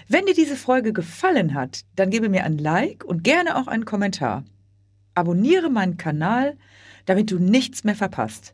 Wenn 0.08 0.26
dir 0.26 0.34
diese 0.34 0.56
Folge 0.56 0.94
gefallen 0.94 1.54
hat, 1.54 1.82
dann 1.96 2.10
gebe 2.10 2.30
mir 2.30 2.44
ein 2.44 2.58
Like 2.58 3.04
und 3.04 3.24
gerne 3.24 3.58
auch 3.58 3.68
einen 3.68 3.86
Kommentar. 3.86 4.44
Abonniere 5.14 5.70
meinen 5.70 5.98
Kanal, 5.98 6.58
damit 7.06 7.32
du 7.32 7.40
nichts 7.40 7.84
mehr 7.84 7.96
verpasst. 7.96 8.54